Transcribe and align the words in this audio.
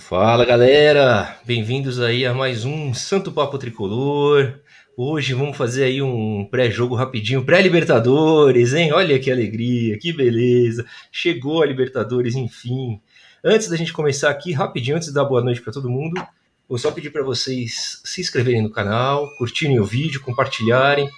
Fala 0.00 0.44
galera, 0.46 1.36
bem-vindos 1.44 2.00
aí 2.00 2.24
a 2.24 2.32
mais 2.32 2.64
um 2.64 2.94
Santo 2.94 3.30
Papo 3.30 3.58
Tricolor. 3.58 4.54
Hoje 4.96 5.34
vamos 5.34 5.54
fazer 5.54 5.84
aí 5.84 6.00
um 6.00 6.46
pré-jogo 6.50 6.94
rapidinho, 6.94 7.44
pré-Libertadores, 7.44 8.72
hein? 8.72 8.90
Olha 8.92 9.18
que 9.18 9.30
alegria, 9.30 9.98
que 9.98 10.12
beleza. 10.12 10.86
Chegou 11.12 11.62
a 11.62 11.66
Libertadores, 11.66 12.36
enfim. 12.36 13.02
Antes 13.44 13.68
da 13.68 13.76
gente 13.76 13.92
começar 13.92 14.30
aqui, 14.30 14.52
rapidinho, 14.52 14.96
antes 14.96 15.08
de 15.08 15.14
dar 15.14 15.24
boa 15.24 15.42
noite 15.42 15.60
para 15.60 15.72
todo 15.72 15.90
mundo, 15.90 16.24
vou 16.66 16.78
só 16.78 16.90
pedir 16.90 17.10
para 17.10 17.22
vocês 17.22 18.00
se 18.02 18.20
inscreverem 18.20 18.62
no 18.62 18.70
canal, 18.70 19.28
curtirem 19.36 19.78
o 19.78 19.84
vídeo, 19.84 20.22
compartilharem, 20.22 21.10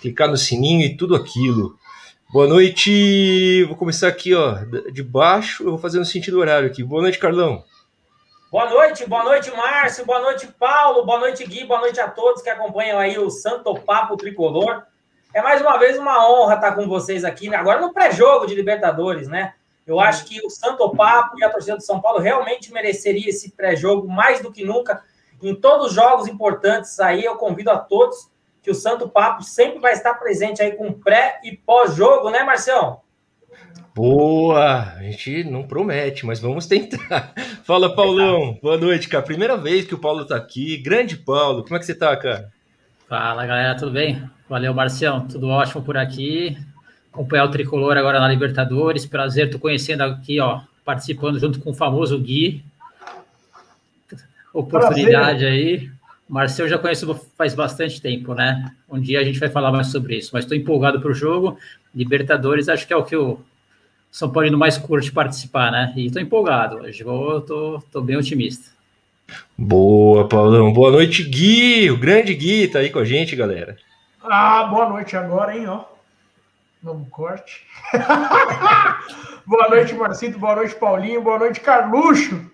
clicar 0.00 0.28
no 0.28 0.36
sininho 0.36 0.84
e 0.84 0.96
tudo 0.96 1.16
aquilo. 1.16 1.76
Boa 2.30 2.46
noite, 2.46 3.64
vou 3.64 3.74
começar 3.74 4.06
aqui, 4.06 4.32
ó, 4.34 4.58
de 4.92 5.02
baixo, 5.02 5.64
eu 5.64 5.70
vou 5.70 5.78
fazer 5.78 5.98
no 5.98 6.04
sentido 6.04 6.38
horário 6.38 6.68
aqui. 6.68 6.84
Boa 6.84 7.02
noite, 7.02 7.18
Carlão. 7.18 7.64
Boa 8.50 8.70
noite, 8.70 9.04
boa 9.04 9.24
noite, 9.24 9.50
Márcio, 9.50 10.06
boa 10.06 10.20
noite, 10.20 10.46
Paulo, 10.46 11.04
boa 11.04 11.18
noite, 11.18 11.44
Gui, 11.44 11.66
boa 11.66 11.80
noite 11.80 12.00
a 12.00 12.08
todos 12.08 12.40
que 12.40 12.48
acompanham 12.48 12.98
aí 12.98 13.18
o 13.18 13.28
Santo 13.28 13.74
Papo 13.74 14.16
Tricolor. 14.16 14.84
É 15.34 15.42
mais 15.42 15.60
uma 15.60 15.76
vez 15.76 15.98
uma 15.98 16.26
honra 16.26 16.54
estar 16.54 16.72
com 16.72 16.88
vocês 16.88 17.26
aqui, 17.26 17.50
né? 17.50 17.58
agora 17.58 17.78
no 17.78 17.92
pré-jogo 17.92 18.46
de 18.46 18.54
Libertadores, 18.54 19.28
né? 19.28 19.52
Eu 19.86 20.00
acho 20.00 20.24
que 20.24 20.40
o 20.46 20.48
Santo 20.48 20.88
Papo 20.96 21.38
e 21.38 21.44
a 21.44 21.50
torcida 21.50 21.76
do 21.76 21.82
São 21.82 22.00
Paulo 22.00 22.20
realmente 22.20 22.72
mereceria 22.72 23.28
esse 23.28 23.50
pré-jogo 23.50 24.08
mais 24.08 24.40
do 24.40 24.50
que 24.50 24.64
nunca. 24.64 25.04
Em 25.42 25.54
todos 25.54 25.88
os 25.88 25.92
jogos 25.92 26.26
importantes 26.26 26.98
aí, 27.00 27.22
eu 27.22 27.36
convido 27.36 27.70
a 27.70 27.76
todos 27.76 28.30
que 28.62 28.70
o 28.70 28.74
Santo 28.74 29.10
Papo 29.10 29.42
sempre 29.42 29.78
vai 29.78 29.92
estar 29.92 30.14
presente 30.14 30.62
aí 30.62 30.72
com 30.72 30.90
pré 30.90 31.38
e 31.44 31.54
pós-jogo, 31.54 32.30
né, 32.30 32.44
Marcião? 32.44 33.02
Boa! 33.94 34.94
A 34.96 35.02
gente 35.02 35.42
não 35.44 35.64
promete, 35.64 36.24
mas 36.24 36.38
vamos 36.38 36.66
tentar. 36.66 37.32
Fala, 37.64 37.94
Paulão. 37.94 38.58
Boa 38.62 38.76
noite, 38.76 39.08
cara. 39.08 39.24
Primeira 39.24 39.56
vez 39.56 39.84
que 39.84 39.94
o 39.94 39.98
Paulo 39.98 40.24
tá 40.24 40.36
aqui. 40.36 40.76
Grande 40.76 41.16
Paulo. 41.16 41.64
Como 41.64 41.74
é 41.74 41.78
que 41.78 41.86
você 41.86 41.94
tá, 41.94 42.16
cara? 42.16 42.52
Fala, 43.08 43.44
galera. 43.44 43.76
Tudo 43.76 43.90
bem? 43.90 44.22
Valeu, 44.48 44.72
Marcião. 44.72 45.26
Tudo 45.26 45.48
ótimo 45.48 45.82
por 45.82 45.96
aqui. 45.96 46.56
Acompanhar 47.12 47.44
o 47.44 47.50
Tricolor 47.50 47.96
agora 47.96 48.20
na 48.20 48.28
Libertadores. 48.28 49.04
Prazer, 49.04 49.50
tô 49.50 49.58
conhecendo 49.58 50.02
aqui, 50.02 50.38
ó, 50.38 50.60
participando 50.84 51.40
junto 51.40 51.58
com 51.58 51.70
o 51.70 51.74
famoso 51.74 52.18
Gui. 52.20 52.64
Oportunidade 54.52 55.40
Prazer. 55.40 55.52
aí. 55.52 55.97
Marcel 56.28 56.66
eu 56.66 56.70
já 56.70 56.78
conheço 56.78 57.14
faz 57.36 57.54
bastante 57.54 58.00
tempo, 58.02 58.34
né? 58.34 58.72
Um 58.88 59.00
dia 59.00 59.20
a 59.20 59.24
gente 59.24 59.40
vai 59.40 59.48
falar 59.48 59.72
mais 59.72 59.86
sobre 59.86 60.16
isso, 60.16 60.30
mas 60.32 60.44
estou 60.44 60.56
empolgado 60.56 61.00
para 61.00 61.10
o 61.10 61.14
jogo. 61.14 61.58
Libertadores, 61.94 62.68
acho 62.68 62.86
que 62.86 62.92
é 62.92 62.96
o 62.96 63.04
que 63.04 63.16
o 63.16 63.40
São 64.10 64.30
Paulo 64.30 64.58
mais 64.58 64.76
curte 64.76 65.10
participar, 65.10 65.72
né? 65.72 65.92
E 65.96 66.06
estou 66.06 66.20
empolgado. 66.20 66.76
Hoje 66.76 67.02
eu 67.02 67.40
tô, 67.40 67.82
tô 67.90 68.00
bem 68.02 68.16
otimista. 68.16 68.70
Boa, 69.56 70.28
Paulão. 70.28 70.72
Boa 70.72 70.90
noite, 70.90 71.24
Gui. 71.24 71.90
O 71.90 71.98
grande 71.98 72.34
Gui 72.34 72.68
tá 72.68 72.80
aí 72.80 72.90
com 72.90 72.98
a 72.98 73.04
gente, 73.04 73.34
galera. 73.34 73.76
Ah, 74.22 74.64
boa 74.64 74.88
noite 74.88 75.16
agora, 75.16 75.56
hein, 75.56 75.66
ó. 75.66 75.84
Vamos 76.82 77.08
corte. 77.08 77.66
boa 79.46 79.68
noite, 79.68 79.94
Marcito. 79.94 80.38
Boa 80.38 80.56
noite, 80.56 80.74
Paulinho. 80.74 81.22
Boa 81.22 81.38
noite, 81.38 81.60
Carluxo. 81.60 82.50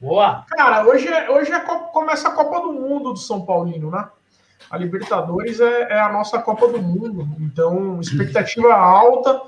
Boa! 0.00 0.44
Cara, 0.50 0.86
hoje, 0.86 1.08
é, 1.08 1.28
hoje 1.28 1.50
é 1.50 1.58
começa 1.58 2.28
a 2.28 2.30
Copa 2.30 2.60
do 2.60 2.72
Mundo 2.72 3.12
do 3.12 3.18
São 3.18 3.44
Paulino, 3.44 3.90
né? 3.90 4.08
A 4.70 4.76
Libertadores 4.76 5.58
é, 5.58 5.82
é, 5.90 5.98
a 5.98 6.12
nossa 6.12 6.38
Copa 6.40 6.68
do 6.68 6.80
Mundo, 6.80 7.28
então 7.40 8.00
expectativa 8.00 8.72
alta. 8.74 9.40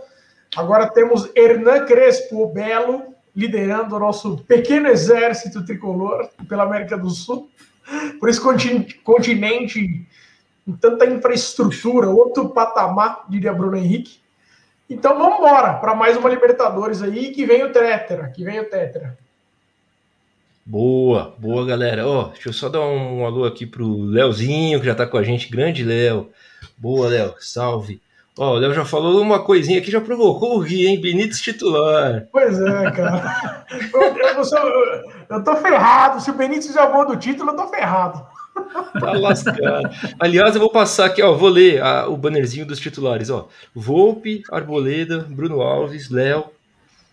Agora 0.57 0.91
temos 0.91 1.31
Hernan 1.37 1.87
Crespo, 1.87 2.43
o 2.43 2.53
Belo, 2.53 3.15
liderando 3.35 3.95
o 3.95 4.01
nosso 4.01 4.39
pequeno 4.39 4.89
exército 4.89 5.65
tricolor 5.65 6.29
pela 6.49 6.65
América 6.65 6.99
do 6.99 7.11
Sul. 7.11 7.49
Por 8.19 8.29
esse 8.29 8.41
continente 9.05 10.07
com 10.67 10.73
tanta 10.73 11.07
infraestrutura, 11.07 12.09
outro 12.09 12.49
patamar, 12.49 13.25
diria 13.29 13.53
Bruno 13.53 13.77
Henrique. 13.77 14.21
Então 14.89 15.17
vamos 15.17 15.39
embora 15.39 15.75
para 15.75 15.95
mais 15.95 16.17
uma 16.17 16.29
Libertadores 16.29 17.03
aí, 17.03 17.31
que 17.31 17.47
vem 17.47 17.63
o 17.63 17.73
Tetra, 17.73 18.29
que 18.29 18.43
vem 18.43 18.59
o 18.59 18.69
Tetra. 18.69 19.17
Boa, 20.65 21.35
boa 21.39 21.65
galera. 21.65 22.07
Ó, 22.07 22.21
oh, 22.21 22.25
deixa 22.29 22.49
eu 22.49 22.53
só 22.53 22.69
dar 22.69 22.81
um, 22.81 23.25
alô 23.25 23.45
aqui 23.45 23.67
pro 23.67 24.03
Leozinho, 24.03 24.79
que 24.79 24.87
já 24.87 24.95
tá 24.95 25.07
com 25.07 25.17
a 25.17 25.23
gente. 25.23 25.51
Grande 25.51 25.85
Léo. 25.85 26.31
Boa, 26.77 27.09
Léo. 27.09 27.35
Salve. 27.41 28.01
Ó, 28.39 28.53
oh, 28.53 28.55
o 28.55 28.59
Léo 28.59 28.73
já 28.73 28.85
falou 28.85 29.21
uma 29.21 29.41
coisinha 29.41 29.79
aqui, 29.79 29.91
já 29.91 30.01
provocou 30.01 30.59
o 30.59 30.63
Gui, 30.63 30.87
hein? 30.87 31.01
Benítez 31.01 31.41
titular. 31.41 32.27
Pois 32.31 32.61
é, 32.61 32.91
cara. 32.91 33.67
eu, 33.93 34.01
eu, 34.37 34.45
sou, 34.45 34.59
eu, 35.29 35.45
tô 35.45 35.57
ferrado. 35.57 36.21
Se 36.21 36.31
o 36.31 36.35
Benítez 36.35 36.73
já 36.73 36.87
do 36.87 37.17
título, 37.17 37.51
eu 37.51 37.57
tô 37.57 37.69
ferrado. 37.69 38.25
Tá 38.99 39.13
lascado. 39.13 39.91
Aliás, 40.19 40.55
eu 40.55 40.61
vou 40.61 40.71
passar 40.71 41.07
aqui, 41.07 41.23
ó. 41.23 41.35
Vou 41.35 41.49
ler 41.49 41.83
a, 41.83 42.09
o 42.09 42.17
bannerzinho 42.17 42.67
dos 42.67 42.79
titulares, 42.79 43.31
ó. 43.31 43.49
Volpe, 43.75 44.43
Arboleda, 44.51 45.27
Bruno 45.29 45.61
Alves, 45.61 46.11
Léo. 46.11 46.45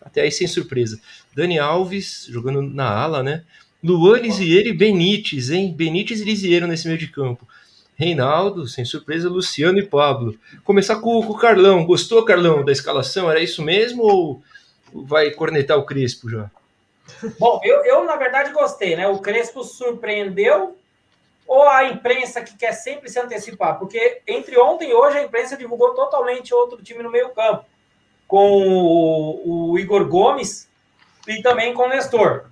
Até 0.08 0.22
aí 0.22 0.32
sem 0.32 0.48
surpresa. 0.48 1.00
Dani 1.36 1.60
Alves, 1.60 2.26
jogando 2.30 2.62
na 2.62 2.90
ala, 2.90 3.22
né? 3.22 3.44
Luan 3.84 4.20
Lisieiro 4.20 4.70
e 4.70 4.74
Benítez, 4.74 5.52
hein? 5.52 5.74
Benítez 5.76 6.22
e 6.22 6.24
Lisieiro 6.24 6.66
nesse 6.66 6.88
meio 6.88 6.98
de 6.98 7.08
campo. 7.08 7.48
Reinaldo, 7.96 8.68
sem 8.68 8.86
surpresa, 8.86 9.30
Luciano 9.30 9.80
e 9.80 9.86
Pablo. 9.86 10.38
Começar 10.64 10.96
com, 10.98 11.22
com, 11.22 11.34
o 11.34 11.38
Carlão. 11.38 11.86
Gostou, 11.86 12.24
Carlão, 12.24 12.64
da 12.64 12.72
escalação? 12.72 13.30
Era 13.30 13.40
isso 13.40 13.62
mesmo 13.62 14.04
ou 14.04 14.42
vai 14.94 15.32
cornetar 15.32 15.78
o 15.78 15.86
Crespo 15.86 16.30
já? 16.30 16.50
Bom, 17.40 17.60
eu, 17.64 17.84
eu 17.86 18.06
na 18.06 18.16
verdade 18.16 18.52
gostei, 18.52 18.96
né? 18.96 19.08
O 19.08 19.20
Crespo 19.20 19.64
surpreendeu 19.64 20.78
ou 21.46 21.68
a 21.68 21.86
imprensa 21.86 22.42
que 22.42 22.56
quer 22.58 22.74
sempre 22.74 23.10
se 23.10 23.20
antecipar? 23.20 23.80
Porque 23.80 24.22
entre 24.28 24.58
ontem 24.60 24.90
e 24.90 24.94
hoje 24.94 25.18
a 25.18 25.24
imprensa 25.24 25.58
divulgou 25.58 25.94
totalmente 25.94 26.54
outro 26.54 26.82
time 26.82 27.04
no 27.04 27.12
meio 27.12 27.30
campo. 27.30 27.66
Com 28.28 28.62
o, 28.68 29.72
o 29.72 29.80
Igor 29.80 30.06
Gomes, 30.08 30.68
e 31.28 31.42
também 31.42 31.74
com 31.74 31.84
o 31.84 31.90
Nestor. 31.90 32.46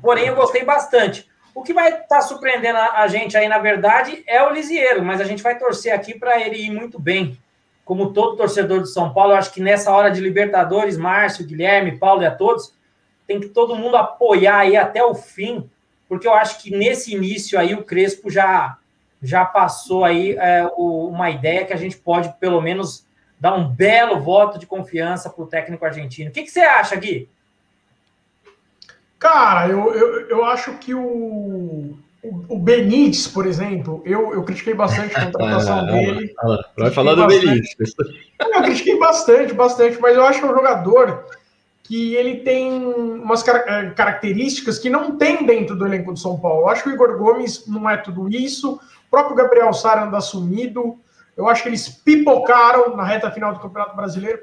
Porém, 0.00 0.26
eu 0.26 0.34
gostei 0.34 0.64
bastante. 0.64 1.28
O 1.54 1.62
que 1.62 1.72
vai 1.72 1.88
estar 1.88 2.06
tá 2.06 2.20
surpreendendo 2.20 2.78
a, 2.78 3.06
gente 3.06 3.36
aí, 3.36 3.48
na 3.48 3.58
verdade, 3.58 4.24
é 4.26 4.42
o 4.42 4.50
Lisieiro, 4.50 5.04
mas 5.04 5.20
a 5.20 5.24
gente 5.24 5.42
vai 5.42 5.56
torcer 5.56 5.92
aqui 5.92 6.18
para 6.18 6.40
ele 6.40 6.56
ir 6.56 6.70
muito 6.70 6.98
bem. 6.98 7.38
Como 7.84 8.12
todo 8.12 8.36
torcedor 8.36 8.82
de 8.82 8.90
São 8.90 9.12
Paulo, 9.12 9.32
eu 9.32 9.36
acho 9.36 9.52
que 9.52 9.60
nessa 9.60 9.92
hora 9.92 10.10
de 10.10 10.20
Libertadores, 10.20 10.96
Márcio, 10.96 11.46
Guilherme, 11.46 11.98
Paulo 11.98 12.22
e 12.22 12.26
a 12.26 12.30
todos, 12.34 12.74
tem 13.26 13.38
que 13.38 13.48
todo 13.48 13.76
mundo 13.76 13.96
apoiar 13.96 14.58
aí 14.58 14.76
até 14.76 15.04
o 15.04 15.14
fim, 15.14 15.70
porque 16.08 16.26
eu 16.26 16.34
acho 16.34 16.60
que 16.60 16.70
nesse 16.70 17.14
início 17.14 17.58
aí 17.58 17.74
o 17.74 17.84
Crespo 17.84 18.30
já 18.30 18.78
já 19.22 19.42
passou 19.42 20.04
aí 20.04 20.36
é, 20.36 20.68
o, 20.76 21.08
uma 21.08 21.30
ideia 21.30 21.64
que 21.64 21.72
a 21.72 21.78
gente 21.78 21.96
pode 21.96 22.30
pelo 22.38 22.60
menos 22.60 23.06
dar 23.38 23.54
um 23.54 23.68
belo 23.68 24.20
voto 24.20 24.58
de 24.58 24.66
confiança 24.66 25.28
para 25.28 25.44
o 25.44 25.46
técnico 25.46 25.84
argentino. 25.84 26.30
O 26.30 26.32
que, 26.32 26.42
que 26.42 26.50
você 26.50 26.60
acha, 26.60 26.96
Gui? 26.96 27.28
Cara, 29.18 29.68
eu, 29.68 29.94
eu, 29.94 30.28
eu 30.28 30.44
acho 30.44 30.74
que 30.74 30.94
o, 30.94 31.96
o, 32.22 32.58
Benítez, 32.58 33.26
por 33.26 33.46
exemplo, 33.46 34.02
eu, 34.04 34.34
eu 34.34 34.42
critiquei 34.42 34.74
bastante 34.74 35.16
a 35.16 35.24
contratação 35.26 35.78
ah, 35.80 35.82
dele. 35.82 36.34
Ah, 36.38 36.64
vai 36.76 36.90
falar 36.90 37.14
do 37.14 37.26
Benítez. 37.26 37.74
Eu 38.38 38.62
critiquei 38.62 38.98
bastante, 38.98 39.54
bastante, 39.54 39.98
mas 40.00 40.16
eu 40.16 40.24
acho 40.24 40.40
que 40.40 40.46
é 40.46 40.50
um 40.50 40.54
jogador 40.54 41.24
que 41.84 42.14
ele 42.14 42.36
tem 42.36 42.82
umas 42.84 43.42
car 43.42 43.64
eh, 43.66 43.90
características 43.90 44.78
que 44.78 44.88
não 44.88 45.16
tem 45.16 45.44
dentro 45.44 45.76
do 45.76 45.86
elenco 45.86 46.12
do 46.12 46.18
São 46.18 46.38
Paulo. 46.38 46.62
Eu 46.62 46.68
acho 46.68 46.82
que 46.82 46.88
o 46.88 46.94
Igor 46.94 47.16
Gomes 47.18 47.66
não 47.66 47.88
é 47.88 47.96
tudo 47.98 48.28
isso. 48.28 48.74
O 48.74 49.10
próprio 49.10 49.36
Gabriel 49.36 49.72
Sara 49.72 50.04
anda 50.04 50.20
sumido. 50.20 50.98
Eu 51.36 51.48
acho 51.48 51.62
que 51.62 51.68
eles 51.68 51.88
pipocaram 51.88 52.96
na 52.96 53.04
reta 53.04 53.30
final 53.30 53.52
do 53.52 53.60
Campeonato 53.60 53.96
Brasileiro. 53.96 54.40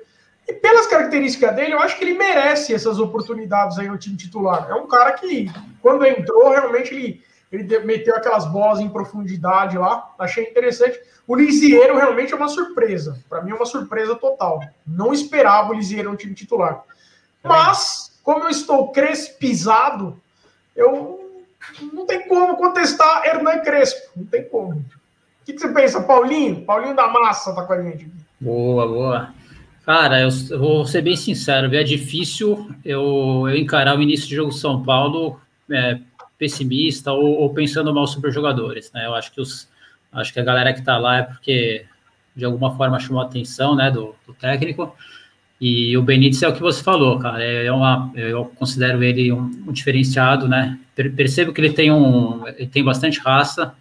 E 0.48 0.54
pelas 0.54 0.88
características 0.88 1.56
dele, 1.56 1.74
eu 1.74 1.80
acho 1.80 1.98
que 1.98 2.04
ele 2.04 2.18
merece 2.18 2.74
essas 2.74 3.00
oportunidades 3.00 3.78
aí 3.78 3.88
no 3.88 3.98
time 3.98 4.18
titular. 4.18 4.68
É 4.70 4.74
um 4.74 4.88
cara 4.88 5.14
que, 5.14 5.50
quando 5.82 6.06
entrou, 6.06 6.50
realmente 6.50 6.94
ele, 6.94 7.24
ele 7.52 7.80
meteu 7.80 8.16
aquelas 8.16 8.46
bolas 8.46 8.80
em 8.80 8.90
profundidade 8.90 9.78
lá. 9.78 10.14
Achei 10.20 10.46
interessante. 10.46 11.00
O 11.28 11.36
Lisieiro 11.36 11.96
realmente 11.96 12.34
é 12.34 12.36
uma 12.36 12.50
surpresa. 12.50 13.18
Para 13.30 13.42
mim 13.42 13.52
é 13.52 13.56
uma 13.56 13.66
surpresa 13.66 14.16
total. 14.16 14.60
Não 14.86 15.14
esperava 15.14 15.70
o 15.70 15.74
Lisieiro 15.74 16.12
no 16.12 16.18
time 16.18 16.34
titular. 16.34 16.84
Mas, 17.44 18.20
como 18.24 18.44
eu 18.44 18.50
estou 18.50 18.92
crespizado, 18.92 20.20
eu 20.76 21.20
não 21.94 22.06
tem 22.06 22.28
como 22.28 22.58
contestar 22.58 23.26
Hernan 23.26 23.60
Crespo. 23.60 24.12
Não 24.16 24.26
tem 24.26 24.44
como. 24.44 24.84
Que, 25.52 25.54
que 25.54 25.62
você 25.62 25.74
pensa, 25.74 26.02
Paulinho? 26.02 26.62
Paulinho 26.62 26.96
da 26.96 27.08
Massa 27.08 27.54
tá 27.54 27.64
com 27.64 27.74
a 27.74 27.82
gente. 27.82 28.10
Boa, 28.40 28.88
boa. 28.88 29.34
Cara, 29.86 30.22
eu, 30.22 30.30
vou 30.58 30.86
ser 30.86 31.02
bem 31.02 31.16
sincero, 31.16 31.74
é 31.76 31.84
difícil 31.84 32.70
eu, 32.86 33.46
eu 33.48 33.58
encarar 33.58 33.98
o 33.98 34.02
início 34.02 34.28
de 34.28 34.36
jogo 34.36 34.52
São 34.52 34.84
Paulo 34.84 35.42
é, 35.70 36.00
pessimista 36.38 37.12
ou, 37.12 37.40
ou, 37.40 37.54
pensando 37.54 37.94
mal 37.94 38.08
sobre 38.08 38.30
os 38.30 38.36
jogadores, 38.36 38.92
né? 38.94 39.06
Eu 39.06 39.16
acho 39.16 39.32
que 39.32 39.42
os, 39.42 39.68
acho 40.14 40.32
que 40.32 40.40
a 40.40 40.44
galera 40.44 40.74
que 40.74 40.84
tá 40.84 40.98
lá 40.98 41.18
é 41.18 41.24
porque 41.24 41.86
de 42.36 42.46
alguma 42.46 42.76
forma 42.78 43.00
chamou 43.00 43.22
a 43.22 43.26
atenção, 43.26 43.76
né, 43.76 43.92
do, 43.92 44.16
do 44.26 44.34
técnico. 44.34 44.96
E 45.60 45.96
o 45.98 46.02
Benítez 46.02 46.42
é 46.42 46.48
o 46.48 46.54
que 46.54 46.62
você 46.62 46.82
falou, 46.82 47.20
cara. 47.20 47.44
É 47.44 47.72
uma, 47.72 48.12
eu 48.16 48.46
considero 48.56 49.04
ele 49.04 49.32
um, 49.32 49.66
um 49.68 49.72
diferenciado, 49.72 50.48
né? 50.48 50.80
percebo 51.16 51.54
que 51.54 51.62
ele 51.62 51.74
tem 51.74 51.92
um, 51.92 52.48
ele 52.48 52.68
tem 52.68 52.84
bastante 52.84 53.20
raça 53.20 53.76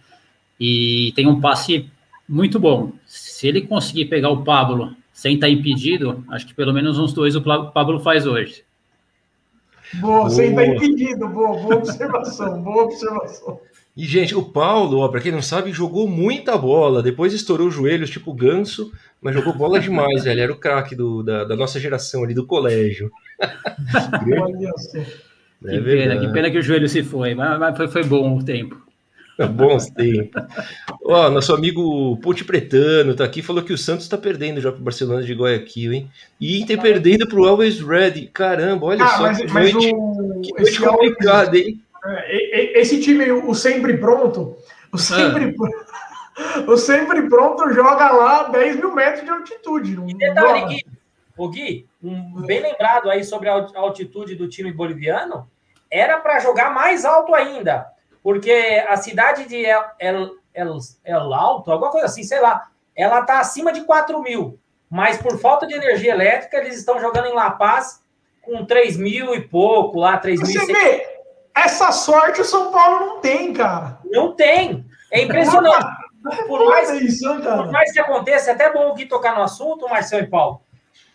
e 0.61 1.11
tem 1.15 1.25
um 1.27 1.41
passe 1.41 1.89
muito 2.29 2.59
bom. 2.59 2.91
Se 3.07 3.47
ele 3.47 3.61
conseguir 3.61 4.05
pegar 4.05 4.29
o 4.29 4.43
Pablo 4.43 4.95
sem 5.11 5.33
estar 5.33 5.49
impedido, 5.49 6.23
acho 6.29 6.45
que 6.45 6.53
pelo 6.53 6.71
menos 6.71 6.99
uns 6.99 7.13
dois 7.13 7.35
o 7.35 7.41
Pablo 7.41 7.99
faz 7.99 8.27
hoje. 8.27 8.63
Boa, 9.95 10.29
sem 10.29 10.51
estar 10.51 10.67
impedido, 10.67 11.27
boa, 11.27 11.57
boa 11.57 11.75
observação, 11.77 12.61
boa 12.61 12.83
observação. 12.83 13.59
E, 13.97 14.05
gente, 14.05 14.35
o 14.35 14.43
Paulo, 14.43 15.09
para 15.09 15.19
quem 15.19 15.31
não 15.31 15.41
sabe, 15.41 15.73
jogou 15.73 16.07
muita 16.07 16.55
bola. 16.57 17.01
Depois 17.01 17.33
estourou 17.33 17.67
os 17.67 17.73
joelhos, 17.73 18.11
tipo 18.11 18.31
ganso, 18.31 18.91
mas 19.19 19.33
jogou 19.33 19.53
bola 19.53 19.79
demais, 19.79 20.23
velho. 20.23 20.41
Era 20.41 20.53
o 20.53 20.57
craque 20.57 20.95
da, 20.95 21.43
da 21.43 21.55
nossa 21.55 21.79
geração 21.79 22.23
ali, 22.23 22.35
do 22.35 22.45
colégio. 22.45 23.11
É 25.63 25.77
que, 25.77 25.81
pena, 25.83 26.19
que 26.19 26.27
pena 26.29 26.49
que 26.49 26.57
o 26.57 26.61
joelho 26.63 26.89
se 26.89 27.03
foi, 27.03 27.35
mas, 27.35 27.59
mas 27.59 27.77
foi, 27.77 27.87
foi 27.87 28.03
bom 28.03 28.35
o 28.35 28.43
tempo. 28.43 28.81
Bons 29.51 29.89
tempos. 29.89 30.43
Ó, 31.03 31.29
nosso 31.29 31.53
amigo 31.53 32.17
Ponte 32.17 32.43
Pretano 32.43 33.15
tá 33.15 33.23
aqui, 33.23 33.41
falou 33.41 33.63
que 33.63 33.73
o 33.73 33.77
Santos 33.77 34.07
tá 34.07 34.17
perdendo 34.17 34.61
já 34.61 34.71
pro 34.71 34.81
Barcelona 34.81 35.23
de 35.23 35.33
Guayaquil, 35.33 35.93
hein? 35.93 36.11
E 36.39 36.61
Inter 36.61 36.79
perdendo 36.79 37.27
pro 37.27 37.45
Always 37.45 37.81
Ready. 37.81 38.27
Caramba, 38.27 38.85
olha 38.87 39.03
ah, 39.03 39.07
só 39.09 39.21
mas, 39.23 39.37
que 39.39 39.47
mas 39.47 39.73
noite, 39.73 39.93
o... 39.95 40.41
que 40.41 40.53
noite 40.53 40.79
complicada, 40.79 41.57
hein? 41.57 41.81
É, 42.03 42.79
esse 42.79 42.99
time, 42.99 43.31
o 43.31 43.53
sempre 43.53 43.97
pronto, 43.97 44.57
o 44.91 44.97
sempre, 44.97 45.55
ah. 46.35 46.63
o 46.67 46.77
sempre 46.77 47.29
pronto 47.29 47.71
joga 47.73 48.11
lá 48.11 48.43
10 48.43 48.77
mil 48.77 48.93
metros 48.93 49.23
de 49.23 49.29
altitude. 49.29 49.99
E 50.07 50.13
detalhe, 50.15 50.65
Gui, 50.65 50.85
o 51.37 51.49
Gui, 51.49 51.85
um, 52.03 52.41
bem 52.41 52.61
lembrado 52.61 53.09
aí 53.09 53.23
sobre 53.23 53.49
a 53.49 53.67
altitude 53.75 54.35
do 54.35 54.47
time 54.47 54.71
boliviano, 54.71 55.47
era 55.91 56.19
para 56.19 56.39
jogar 56.39 56.73
mais 56.73 57.05
alto 57.05 57.35
ainda, 57.35 57.85
porque 58.23 58.83
a 58.87 58.97
cidade 58.97 59.45
de 59.45 59.65
El, 59.65 59.83
El, 59.99 60.31
El, 60.53 60.77
El 61.03 61.33
Alto, 61.33 61.71
alguma 61.71 61.91
coisa 61.91 62.05
assim, 62.05 62.23
sei 62.23 62.39
lá, 62.39 62.67
ela 62.95 63.21
está 63.21 63.39
acima 63.39 63.71
de 63.71 63.81
4 63.81 64.21
mil, 64.21 64.59
mas 64.89 65.17
por 65.17 65.39
falta 65.39 65.65
de 65.65 65.73
energia 65.73 66.13
elétrica, 66.13 66.57
eles 66.57 66.77
estão 66.77 66.99
jogando 66.99 67.27
em 67.27 67.33
La 67.33 67.51
Paz 67.51 68.03
com 68.41 68.65
3 68.65 68.97
mil 68.97 69.33
e 69.33 69.41
pouco 69.41 69.99
lá, 69.99 70.17
3 70.17 70.41
mil. 70.41 70.51
Você 70.51 70.65
vê, 70.65 71.21
essa 71.55 71.91
sorte 71.91 72.41
o 72.41 72.45
São 72.45 72.71
Paulo 72.71 73.05
não 73.05 73.19
tem, 73.19 73.53
cara. 73.53 73.99
Não 74.05 74.33
tem. 74.33 74.85
É 75.11 75.21
impressionante. 75.21 75.85
Por 76.47 76.67
mais, 76.67 77.19
por 77.19 77.71
mais 77.71 77.91
que 77.91 77.99
aconteça, 77.99 78.51
é 78.51 78.53
até 78.53 78.71
bom 78.71 78.89
o 78.89 78.93
Gui 78.93 79.07
tocar 79.07 79.35
no 79.35 79.41
assunto, 79.41 79.89
Marcelo 79.89 80.23
e 80.23 80.29
Paulo. 80.29 80.61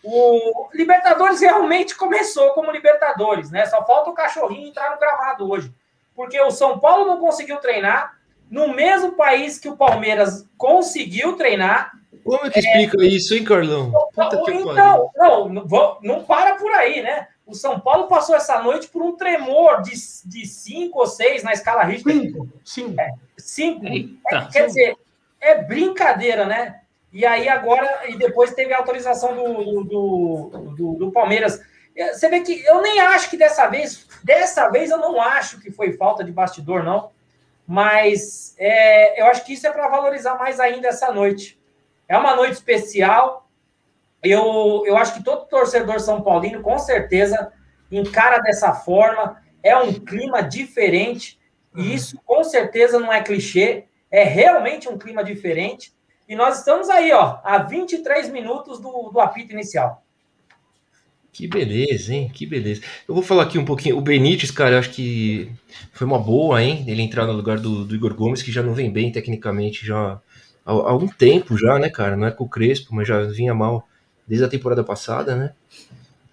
O 0.03 0.69
Libertadores 0.73 1.41
realmente 1.41 1.95
começou 1.95 2.51
como 2.51 2.71
Libertadores, 2.71 3.49
né? 3.49 3.65
Só 3.65 3.85
falta 3.85 4.09
o 4.09 4.13
cachorrinho 4.13 4.69
entrar 4.69 4.91
no 4.91 4.99
gramado 4.99 5.49
hoje. 5.49 5.73
Porque 6.17 6.41
o 6.41 6.49
São 6.49 6.79
Paulo 6.79 7.05
não 7.05 7.19
conseguiu 7.19 7.57
treinar 7.57 8.17
no 8.49 8.73
mesmo 8.73 9.11
país 9.11 9.59
que 9.59 9.69
o 9.69 9.77
Palmeiras 9.77 10.49
conseguiu 10.57 11.37
treinar. 11.37 11.91
Como 12.23 12.43
é 12.43 12.49
que 12.49 12.57
é... 12.57 12.61
explica 12.61 13.05
isso, 13.05 13.35
hein, 13.35 13.43
Carlão? 13.43 13.91
Puta 13.91 14.51
então, 14.51 15.11
não, 15.15 15.49
não, 15.49 15.97
não 16.01 16.23
para 16.23 16.55
por 16.55 16.71
aí, 16.71 17.03
né? 17.03 17.27
O 17.45 17.53
São 17.53 17.79
Paulo 17.79 18.07
passou 18.07 18.35
essa 18.35 18.59
noite 18.63 18.87
por 18.87 19.03
um 19.03 19.15
tremor 19.15 19.83
de, 19.83 19.91
de 20.25 20.45
cinco 20.47 20.99
ou 20.99 21.07
seis 21.07 21.43
na 21.43 21.53
escala 21.53 21.83
Richter. 21.83 22.13
Cinco. 22.13 22.49
Cinco. 22.65 22.99
É, 22.99 23.13
cinco. 23.37 23.85
É, 23.85 24.45
quer 24.51 24.65
dizer, 24.65 24.97
é 25.39 25.63
brincadeira, 25.63 26.45
né? 26.45 26.81
E 27.13 27.25
aí 27.27 27.47
agora, 27.47 28.09
e 28.09 28.17
depois 28.17 28.53
teve 28.53 28.73
a 28.73 28.79
autorização 28.79 29.35
do, 29.35 29.83
do, 29.83 30.73
do, 30.75 30.93
do, 30.95 31.11
Palmeiras. 31.11 31.61
Você 31.95 32.27
vê 32.27 32.41
que 32.41 32.63
eu 32.65 32.81
nem 32.81 32.99
acho 32.99 33.29
que 33.29 33.37
dessa 33.37 33.67
vez, 33.67 34.06
dessa 34.23 34.69
vez 34.69 34.89
eu 34.89 34.97
não 34.97 35.21
acho 35.21 35.59
que 35.59 35.71
foi 35.71 35.93
falta 35.93 36.23
de 36.23 36.31
bastidor, 36.31 36.83
não. 36.83 37.11
Mas 37.65 38.55
é, 38.57 39.21
eu 39.21 39.25
acho 39.27 39.43
que 39.45 39.53
isso 39.53 39.67
é 39.67 39.71
para 39.71 39.89
valorizar 39.89 40.35
mais 40.35 40.59
ainda 40.59 40.87
essa 40.87 41.11
noite. 41.11 41.59
É 42.07 42.17
uma 42.17 42.35
noite 42.35 42.53
especial, 42.53 43.47
eu, 44.23 44.83
eu 44.85 44.97
acho 44.97 45.13
que 45.13 45.23
todo 45.23 45.47
torcedor 45.47 45.99
São 45.99 46.21
Paulino, 46.21 46.61
com 46.61 46.77
certeza, 46.79 47.51
encara 47.91 48.39
dessa 48.39 48.73
forma. 48.73 49.41
É 49.63 49.75
um 49.75 49.93
clima 49.93 50.41
diferente. 50.41 51.39
E 51.75 51.81
uhum. 51.81 51.87
isso, 51.87 52.21
com 52.25 52.43
certeza, 52.43 52.99
não 52.99 53.11
é 53.11 53.21
clichê. 53.21 53.85
É 54.09 54.23
realmente 54.23 54.89
um 54.89 54.97
clima 54.97 55.23
diferente. 55.23 55.93
E 56.27 56.35
nós 56.35 56.59
estamos 56.59 56.89
aí, 56.89 57.11
ó, 57.11 57.39
a 57.43 57.57
23 57.59 58.29
minutos 58.29 58.79
do, 58.79 59.09
do 59.09 59.19
apito 59.19 59.53
inicial. 59.53 60.03
Que 61.37 61.45
beleza, 61.47 62.15
hein? 62.15 62.31
Que 62.33 62.47
beleza. 62.47 62.81
Eu 63.07 63.13
vou 63.13 63.23
falar 63.23 63.43
aqui 63.43 63.59
um 63.59 63.63
pouquinho. 63.63 63.95
O 63.95 64.01
Benítez, 64.01 64.49
cara, 64.49 64.71
eu 64.71 64.79
acho 64.79 64.89
que 64.89 65.47
foi 65.93 66.07
uma 66.07 66.17
boa, 66.17 66.63
hein? 66.63 66.83
Ele 66.87 66.99
entrar 66.99 67.27
no 67.27 67.33
lugar 67.33 67.59
do, 67.59 67.85
do 67.85 67.93
Igor 67.93 68.15
Gomes, 68.15 68.41
que 68.41 68.51
já 68.51 68.63
não 68.63 68.73
vem 68.73 68.91
bem 68.91 69.11
tecnicamente 69.11 69.85
já 69.85 70.19
há, 70.65 70.71
há 70.71 70.89
algum 70.89 71.07
tempo 71.07 71.55
já, 71.55 71.77
né, 71.77 71.91
cara? 71.91 72.17
Não 72.17 72.25
é 72.25 72.31
com 72.31 72.45
o 72.45 72.49
Crespo, 72.49 72.95
mas 72.95 73.07
já 73.07 73.21
vinha 73.25 73.53
mal 73.53 73.87
desde 74.27 74.45
a 74.45 74.49
temporada 74.49 74.83
passada, 74.83 75.35
né? 75.35 75.51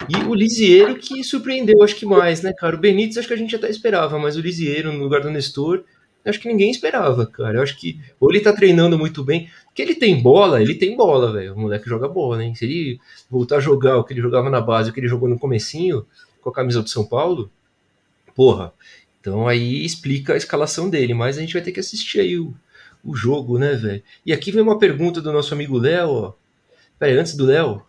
E 0.08 0.16
o 0.24 0.32
Lisieiro 0.32 0.94
que 0.96 1.22
surpreendeu, 1.22 1.82
acho 1.82 1.96
que 1.96 2.06
mais, 2.06 2.40
né, 2.40 2.54
cara? 2.54 2.74
O 2.74 2.80
Benítez 2.80 3.18
acho 3.18 3.28
que 3.28 3.34
a 3.34 3.36
gente 3.36 3.54
até 3.54 3.68
esperava, 3.68 4.18
mas 4.18 4.38
o 4.38 4.40
Lisieiro 4.40 4.90
no 4.90 5.00
lugar 5.00 5.20
do 5.20 5.30
Nestor, 5.30 5.84
acho 6.30 6.40
que 6.40 6.48
ninguém 6.48 6.70
esperava, 6.70 7.26
cara. 7.26 7.58
Eu 7.58 7.62
acho 7.62 7.76
que 7.78 8.00
ou 8.18 8.30
ele 8.30 8.40
tá 8.40 8.52
treinando 8.52 8.98
muito 8.98 9.22
bem, 9.22 9.50
que 9.74 9.82
ele 9.82 9.94
tem 9.94 10.22
bola, 10.22 10.62
ele 10.62 10.74
tem 10.74 10.96
bola, 10.96 11.32
velho. 11.32 11.54
O 11.54 11.58
moleque 11.58 11.88
joga 11.88 12.08
bola, 12.08 12.44
hein? 12.44 12.54
Se 12.54 12.64
ele 12.64 13.00
voltar 13.30 13.56
a 13.56 13.60
jogar 13.60 13.98
o 13.98 14.04
que 14.04 14.12
ele 14.12 14.20
jogava 14.20 14.48
na 14.48 14.60
base, 14.60 14.90
o 14.90 14.92
que 14.92 15.00
ele 15.00 15.08
jogou 15.08 15.28
no 15.28 15.38
comecinho, 15.38 16.06
com 16.40 16.50
a 16.50 16.52
camisa 16.52 16.82
do 16.82 16.88
São 16.88 17.04
Paulo, 17.04 17.50
porra. 18.34 18.72
Então 19.20 19.48
aí 19.48 19.84
explica 19.84 20.34
a 20.34 20.36
escalação 20.36 20.90
dele, 20.90 21.14
mas 21.14 21.38
a 21.38 21.40
gente 21.40 21.54
vai 21.54 21.62
ter 21.62 21.72
que 21.72 21.80
assistir 21.80 22.20
aí 22.20 22.38
o, 22.38 22.54
o 23.02 23.14
jogo, 23.14 23.58
né, 23.58 23.74
velho? 23.74 24.02
E 24.24 24.32
aqui 24.32 24.52
vem 24.52 24.62
uma 24.62 24.78
pergunta 24.78 25.20
do 25.20 25.32
nosso 25.32 25.54
amigo 25.54 25.78
Léo, 25.78 26.10
ó. 26.10 26.32
Peraí, 26.98 27.16
antes 27.16 27.34
do 27.34 27.46
Léo, 27.46 27.82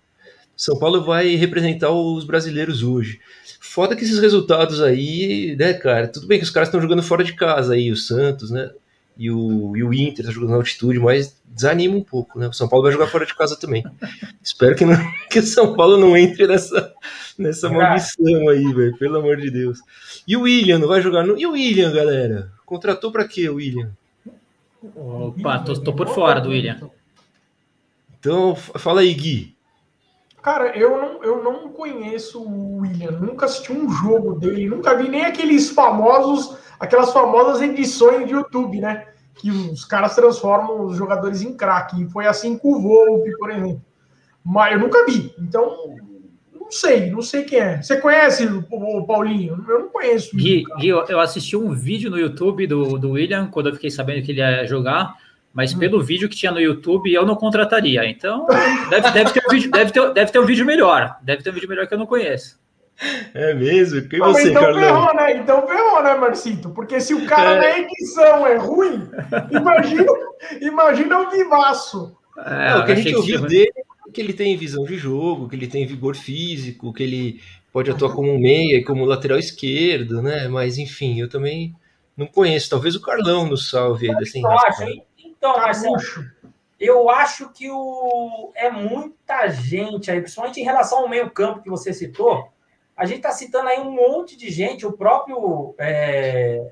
São 0.55 0.77
Paulo 0.79 1.03
vai 1.03 1.35
representar 1.35 1.91
os 1.91 2.23
brasileiros 2.25 2.83
hoje. 2.83 3.19
Foda 3.59 3.95
que 3.95 4.03
esses 4.03 4.19
resultados 4.19 4.81
aí, 4.81 5.55
né, 5.57 5.73
cara? 5.73 6.07
Tudo 6.07 6.27
bem 6.27 6.39
que 6.39 6.45
os 6.45 6.49
caras 6.49 6.69
estão 6.69 6.81
jogando 6.81 7.03
fora 7.03 7.23
de 7.23 7.33
casa 7.33 7.73
aí, 7.73 7.91
o 7.91 7.97
Santos, 7.97 8.49
né? 8.49 8.71
E 9.17 9.31
o, 9.31 9.75
e 9.75 9.83
o 9.83 9.93
Inter 9.93 10.25
tá 10.25 10.31
jogando 10.31 10.51
na 10.51 10.55
altitude, 10.57 10.99
mas 10.99 11.41
desanima 11.45 11.95
um 11.95 12.03
pouco, 12.03 12.37
né? 12.37 12.47
O 12.47 12.53
São 12.53 12.67
Paulo 12.67 12.83
vai 12.83 12.91
jogar 12.91 13.07
fora 13.07 13.25
de 13.25 13.33
casa 13.33 13.55
também. 13.55 13.83
Espero 14.43 14.75
que, 14.75 14.85
não, 14.85 14.95
que 15.29 15.39
o 15.39 15.43
São 15.43 15.73
Paulo 15.75 15.97
não 15.97 16.17
entre 16.17 16.47
nessa, 16.47 16.93
nessa 17.37 17.69
maldição 17.69 18.49
aí, 18.49 18.73
velho. 18.73 18.97
Pelo 18.97 19.17
amor 19.17 19.37
de 19.37 19.49
Deus. 19.49 19.79
E 20.27 20.35
o 20.35 20.41
William 20.41 20.79
não 20.79 20.87
vai 20.87 21.01
jogar? 21.01 21.25
No... 21.25 21.37
E 21.37 21.45
o 21.45 21.51
William, 21.51 21.91
galera? 21.93 22.51
Contratou 22.65 23.11
para 23.11 23.27
quê, 23.27 23.47
o 23.47 23.55
William? 23.55 23.91
Opa, 24.95 25.59
tô, 25.59 25.73
tô 25.75 25.93
por 25.93 26.09
fora 26.09 26.41
do 26.41 26.49
William. 26.49 26.89
Então, 28.19 28.55
fala 28.55 29.01
aí, 29.01 29.13
Gui. 29.13 29.54
Cara, 30.45 30.77
eu 30.77 30.91
não, 30.91 31.23
eu 31.23 31.43
não 31.43 31.69
conheço 31.69 32.39
o 32.39 32.77
William, 32.81 33.13
nunca 33.13 33.47
assisti 33.47 33.73
um 33.73 33.89
jogo 33.89 34.35
dele, 34.35 34.69
nunca 34.69 34.95
vi 34.95 35.09
nem 35.09 35.25
aqueles 35.25 35.71
famosos, 35.71 36.55
aquelas 36.79 37.11
famosas 37.11 37.63
edições 37.63 38.27
de 38.27 38.33
YouTube, 38.33 38.79
né? 38.79 39.07
Que 39.33 39.49
os 39.49 39.83
caras 39.83 40.13
transformam 40.13 40.85
os 40.85 40.95
jogadores 40.95 41.41
em 41.41 41.57
craque. 41.57 42.07
Foi 42.09 42.27
assim 42.27 42.59
com 42.59 42.75
o 42.75 42.79
Volpe, 42.79 43.35
por 43.39 43.49
exemplo. 43.49 43.81
Mas 44.43 44.73
eu 44.73 44.79
nunca 44.81 45.03
vi. 45.07 45.33
Então, 45.39 45.95
não 46.53 46.69
sei, 46.69 47.09
não 47.09 47.23
sei 47.23 47.43
quem 47.43 47.59
é. 47.59 47.81
Você 47.81 47.99
conhece 47.99 48.45
o, 48.45 49.03
Paulinho? 49.07 49.65
Eu 49.67 49.79
não 49.79 49.89
conheço. 49.89 50.37
Gui, 50.37 50.63
Gui, 50.77 50.89
eu 50.89 51.19
assisti 51.19 51.57
um 51.57 51.73
vídeo 51.73 52.11
no 52.11 52.19
YouTube 52.19 52.67
do, 52.67 52.99
do 52.99 53.13
William, 53.13 53.47
quando 53.47 53.69
eu 53.69 53.73
fiquei 53.73 53.89
sabendo 53.89 54.23
que 54.23 54.31
ele 54.31 54.41
ia 54.41 54.67
jogar 54.67 55.15
mas 55.55 55.73
hum. 55.73 55.79
pelo 55.79 56.03
vídeo 56.03 56.27
que 56.27 56.35
tinha 56.35 56.51
no 56.51 56.59
YouTube 56.59 57.11
eu 57.11 57.25
não 57.25 57.35
contrataria. 57.35 58.05
Então, 58.05 58.45
deve, 58.89 59.09
deve, 59.11 59.31
ter, 59.31 59.41
um 59.47 59.49
vídeo, 59.49 59.71
deve, 59.71 59.91
ter, 59.91 60.13
deve 60.13 60.31
ter 60.31 60.39
um 60.39 60.45
vídeo 60.45 60.65
melhor. 60.65 61.15
Deve 61.23 61.41
ter 61.41 61.49
um 61.49 61.53
vídeo 61.53 61.69
melhor 61.69 61.87
que 61.87 61.93
eu 61.93 61.97
não 61.97 62.05
conheço. 62.05 62.59
É 63.33 63.53
mesmo? 63.53 64.07
Quem 64.07 64.19
você, 64.19 64.49
então 64.49 64.61
Carlão? 64.61 64.81
Ferrou, 64.81 65.15
né? 65.15 65.37
Então 65.37 65.67
ferrou, 65.67 66.03
né, 66.03 66.13
Marcito? 66.15 66.69
Porque 66.69 66.99
se 66.99 67.13
o 67.13 67.25
cara 67.25 67.51
é. 67.51 67.59
na 67.59 67.79
edição 67.79 68.45
é 68.45 68.57
ruim, 68.57 69.09
imagina, 69.51 70.05
imagina 70.61 71.19
o 71.19 71.31
vivaço. 71.31 72.17
É, 72.37 72.73
não, 72.73 72.81
o 72.81 72.85
que 72.85 72.91
a 72.91 72.95
gente 72.95 73.15
ouviu 73.15 73.41
que... 73.41 73.47
dele 73.47 73.73
é 73.77 74.11
que 74.11 74.21
ele 74.21 74.33
tem 74.33 74.57
visão 74.57 74.83
de 74.83 74.97
jogo, 74.97 75.47
que 75.47 75.55
ele 75.55 75.67
tem 75.67 75.85
vigor 75.85 76.15
físico, 76.15 76.93
que 76.93 77.03
ele 77.03 77.41
pode 77.71 77.91
atuar 77.91 78.13
como 78.13 78.31
um 78.31 78.39
meia 78.39 78.77
e 78.77 78.83
como 78.83 79.05
lateral 79.05 79.37
esquerdo, 79.37 80.21
né? 80.21 80.47
Mas 80.49 80.77
enfim, 80.77 81.19
eu 81.19 81.29
também 81.29 81.73
não 82.15 82.25
conheço. 82.25 82.69
Talvez 82.69 82.95
o 82.95 83.01
Carlão 83.01 83.47
nos 83.47 83.69
salve 83.69 84.09
aí 84.09 84.15
dessa 84.15 84.39
acho, 84.47 84.83
hein? 84.83 85.03
Então, 85.45 85.61
Marcelo, 85.61 85.95
eu 86.79 87.09
acho 87.09 87.49
que 87.49 87.69
o... 87.69 88.51
é 88.55 88.71
muita 88.71 89.47
gente 89.47 90.09
aí, 90.09 90.19
principalmente 90.19 90.59
em 90.59 90.63
relação 90.63 90.99
ao 90.99 91.09
meio-campo 91.09 91.61
que 91.61 91.69
você 91.69 91.93
citou. 91.93 92.49
A 92.97 93.05
gente 93.05 93.17
está 93.17 93.31
citando 93.31 93.69
aí 93.69 93.79
um 93.79 93.91
monte 93.91 94.35
de 94.35 94.49
gente, 94.49 94.85
o 94.85 94.93
próprio. 94.93 95.75
É... 95.77 96.71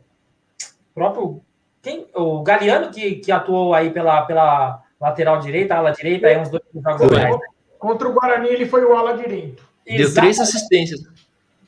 próprio 0.94 1.42
quem? 1.82 2.08
O 2.16 2.42
Galeano, 2.42 2.92
que, 2.92 3.16
que 3.16 3.32
atuou 3.32 3.74
aí 3.74 3.92
pela, 3.92 4.24
pela 4.24 4.82
lateral 5.00 5.40
direita, 5.40 5.76
ala 5.76 5.92
direita, 5.92 6.28
aí 6.28 6.38
uns 6.40 6.50
dois 6.50 6.64
jogos 6.74 7.02
atrás. 7.02 7.38
Contra 7.78 8.08
o 8.08 8.14
Guarani, 8.14 8.48
ele 8.48 8.66
foi 8.66 8.84
o 8.86 8.96
ala 8.96 9.18
direito. 9.18 9.68
Deu 9.86 10.14
três 10.14 10.40
assistências. 10.40 11.02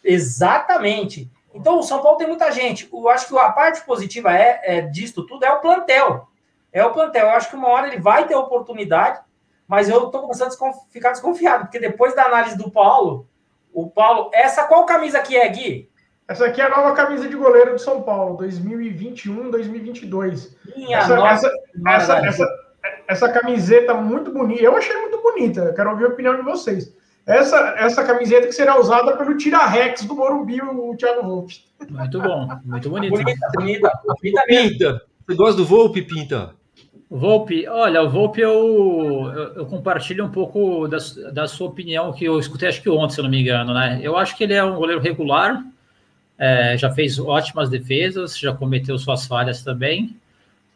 Exatamente. 0.03 1.29
Então, 1.53 1.79
o 1.79 1.83
São 1.83 2.01
Paulo 2.01 2.17
tem 2.17 2.27
muita 2.27 2.51
gente. 2.51 2.89
Eu 2.91 3.09
acho 3.09 3.27
que 3.27 3.37
a 3.37 3.51
parte 3.51 3.85
positiva 3.85 4.33
é, 4.33 4.61
é 4.63 4.81
disto 4.81 5.25
tudo 5.25 5.43
é 5.43 5.51
o 5.51 5.59
plantel. 5.59 6.29
É 6.75 6.85
o 6.85 6.91
plantel. 6.91 7.27
Eu 7.27 7.31
acho 7.31 7.49
que 7.49 7.55
uma 7.55 7.69
hora 7.69 7.87
ele 7.87 8.01
vai 8.01 8.27
ter 8.27 8.35
oportunidade, 8.35 9.21
mas 9.65 9.87
eu 9.87 10.07
estou 10.07 10.21
começando 10.21 10.51
a 10.51 10.73
ficar 10.91 11.11
desconfiado, 11.11 11.63
porque 11.63 11.79
depois 11.79 12.13
da 12.13 12.25
análise 12.25 12.57
do 12.57 12.69
Paulo, 12.69 13.29
o 13.73 13.89
Paulo. 13.89 14.29
Essa 14.33 14.65
qual 14.65 14.85
camisa 14.85 15.19
aqui 15.19 15.37
é, 15.37 15.47
Gui? 15.47 15.89
Essa 16.27 16.47
aqui 16.47 16.59
é 16.59 16.65
a 16.65 16.69
nova 16.69 16.93
camisa 16.93 17.29
de 17.29 17.35
goleiro 17.35 17.71
do 17.71 17.79
São 17.79 18.01
Paulo, 18.01 18.35
2021, 18.35 19.51
2022. 19.51 20.57
Minha 20.75 20.97
essa, 20.97 21.15
nossa, 21.15 21.47
essa, 21.47 22.17
essa, 22.17 22.27
essa, 22.27 22.47
essa, 23.07 23.29
camiseta 23.31 23.93
muito 23.93 24.33
bonita. 24.33 24.61
Eu 24.61 24.75
achei 24.75 24.97
muito 24.97 25.21
bonita. 25.21 25.71
Quero 25.73 25.91
ouvir 25.91 26.05
a 26.05 26.09
opinião 26.09 26.35
de 26.35 26.41
vocês. 26.41 26.93
Essa, 27.25 27.75
essa 27.77 28.03
camiseta 28.03 28.47
que 28.47 28.53
será 28.53 28.77
usada 28.77 29.15
pelo 29.15 29.37
Tira-Rex 29.37 30.03
do 30.03 30.13
Morumbi, 30.13 30.61
o 30.61 30.93
Thiago 30.97 31.23
Volpe. 31.23 31.63
Muito 31.89 32.21
bom, 32.21 32.47
muito 32.65 32.89
bonito. 32.89 33.11
Bonita, 33.11 33.47
bonita, 33.55 33.91
bonita 34.05 34.43
Pinta, 34.45 35.01
você 35.25 35.35
gosta 35.35 35.57
do 35.57 35.65
Volpe, 35.65 36.01
Pinta? 36.01 36.53
Volpe, 37.17 37.65
olha, 37.67 38.01
o 38.01 38.09
Volpe 38.09 38.41
eu, 38.41 39.31
eu, 39.33 39.53
eu, 39.55 39.65
compartilho 39.65 40.25
um 40.25 40.29
pouco 40.29 40.85
da, 40.85 40.97
da 41.31 41.47
sua 41.47 41.67
opinião 41.67 42.11
que 42.11 42.25
eu 42.25 42.37
escutei 42.37 42.67
acho 42.67 42.81
que 42.81 42.89
ontem, 42.89 43.13
se 43.13 43.19
eu 43.21 43.23
não 43.23 43.31
me 43.31 43.39
engano, 43.39 43.73
né? 43.73 43.99
Eu 44.03 44.17
acho 44.17 44.35
que 44.35 44.43
ele 44.43 44.53
é 44.53 44.61
um 44.61 44.75
goleiro 44.75 45.01
regular, 45.01 45.63
é, 46.37 46.77
já 46.77 46.91
fez 46.91 47.17
ótimas 47.17 47.69
defesas, 47.69 48.37
já 48.37 48.53
cometeu 48.53 48.97
suas 48.97 49.25
falhas 49.25 49.63
também, 49.63 50.13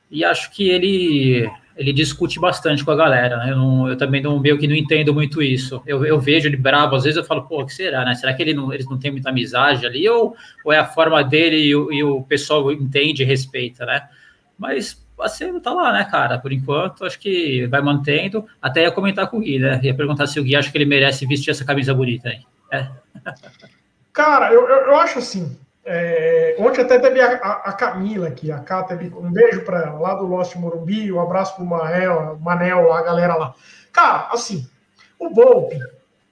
e 0.10 0.24
acho 0.24 0.50
que 0.51 0.69
ele 0.69 1.51
ele 1.75 1.93
discute 1.93 2.39
bastante 2.39 2.84
com 2.86 2.91
a 2.91 2.96
galera. 2.96 3.38
Né? 3.38 3.51
Eu, 3.51 3.58
não, 3.58 3.89
eu, 3.89 3.98
também 3.98 4.22
não 4.22 4.38
meio 4.39 4.58
que 4.58 4.67
não 4.67 4.75
entendo 4.75 5.13
muito 5.13 5.41
isso. 5.41 5.81
Eu, 5.88 6.05
eu, 6.05 6.19
vejo 6.19 6.48
ele 6.48 6.58
bravo, 6.58 6.96
às 6.96 7.03
vezes 7.03 7.17
eu 7.17 7.24
falo, 7.24 7.43
pô, 7.43 7.62
o 7.62 7.65
que 7.65 7.74
será, 7.74 8.03
né? 8.03 8.13
Será 8.15 8.34
que 8.34 8.41
ele 8.41 8.53
não, 8.53 8.74
eles 8.74 8.86
não 8.86 9.00
têm 9.00 9.12
muita 9.12 9.29
amizade 9.29 9.86
ali? 9.86 10.08
Ou, 10.10 10.36
ou 10.65 10.74
é 10.74 10.77
a 10.77 10.86
forma 10.86 11.24
dele 11.24 11.55
e, 11.55 11.69
e 11.69 12.03
o 12.03 12.22
pessoal 12.24 12.69
entende 12.72 13.24
e 13.24 13.25
respeita, 13.25 13.86
né? 13.86 14.10
Mas 14.58 15.01
assim, 15.22 15.60
tá 15.60 15.74
lá, 15.74 15.92
né, 15.94 16.06
cara? 16.06 16.40
Por 16.40 16.52
enquanto, 16.52 17.06
acho 17.06 17.20
que 17.20 17.68
vai 17.68 17.82
mantendo. 17.82 18.46
Até 18.62 18.84
ia 18.84 18.92
comentar 18.92 19.30
com 19.30 19.38
o 19.38 19.42
Gui, 19.42 19.60
né? 19.60 19.80
Ia 19.84 19.94
perguntar 19.94 20.28
se 20.28 20.40
o 20.40 20.44
Gui 20.44 20.56
acha 20.56 20.72
que 20.72 20.78
ele 20.78 20.86
merece 20.86 21.26
vestir 21.26 21.52
essa 21.52 21.66
camisa 21.66 21.94
bonita 21.94 22.30
aí. 22.30 22.42
É. 22.72 22.88
Cara, 24.14 24.54
eu, 24.54 24.68
eu, 24.68 24.78
eu 24.88 24.96
acho 24.98 25.20
assim. 25.20 25.58
É, 25.86 26.56
ontem 26.60 26.82
até 26.82 27.00
teve 27.00 27.20
a, 27.20 27.32
a, 27.32 27.74
Camila 27.74 28.28
aqui, 28.28 28.52
a 28.52 28.60
teve 28.84 29.08
um 29.16 29.32
beijo 29.32 29.64
para 29.64 29.80
ela, 29.82 30.00
lá 30.00 30.14
do 30.14 30.28
Lost 30.28 30.56
Morumbi, 30.56 31.12
um 31.12 31.20
abraço 31.20 31.56
pro 31.56 31.66
Manel, 31.66 32.38
Manel, 32.40 32.94
a 32.94 33.02
galera 33.02 33.36
lá. 33.36 33.56
Cara, 33.92 34.28
assim, 34.32 34.70
o 35.18 35.34
Volpe, 35.34 35.80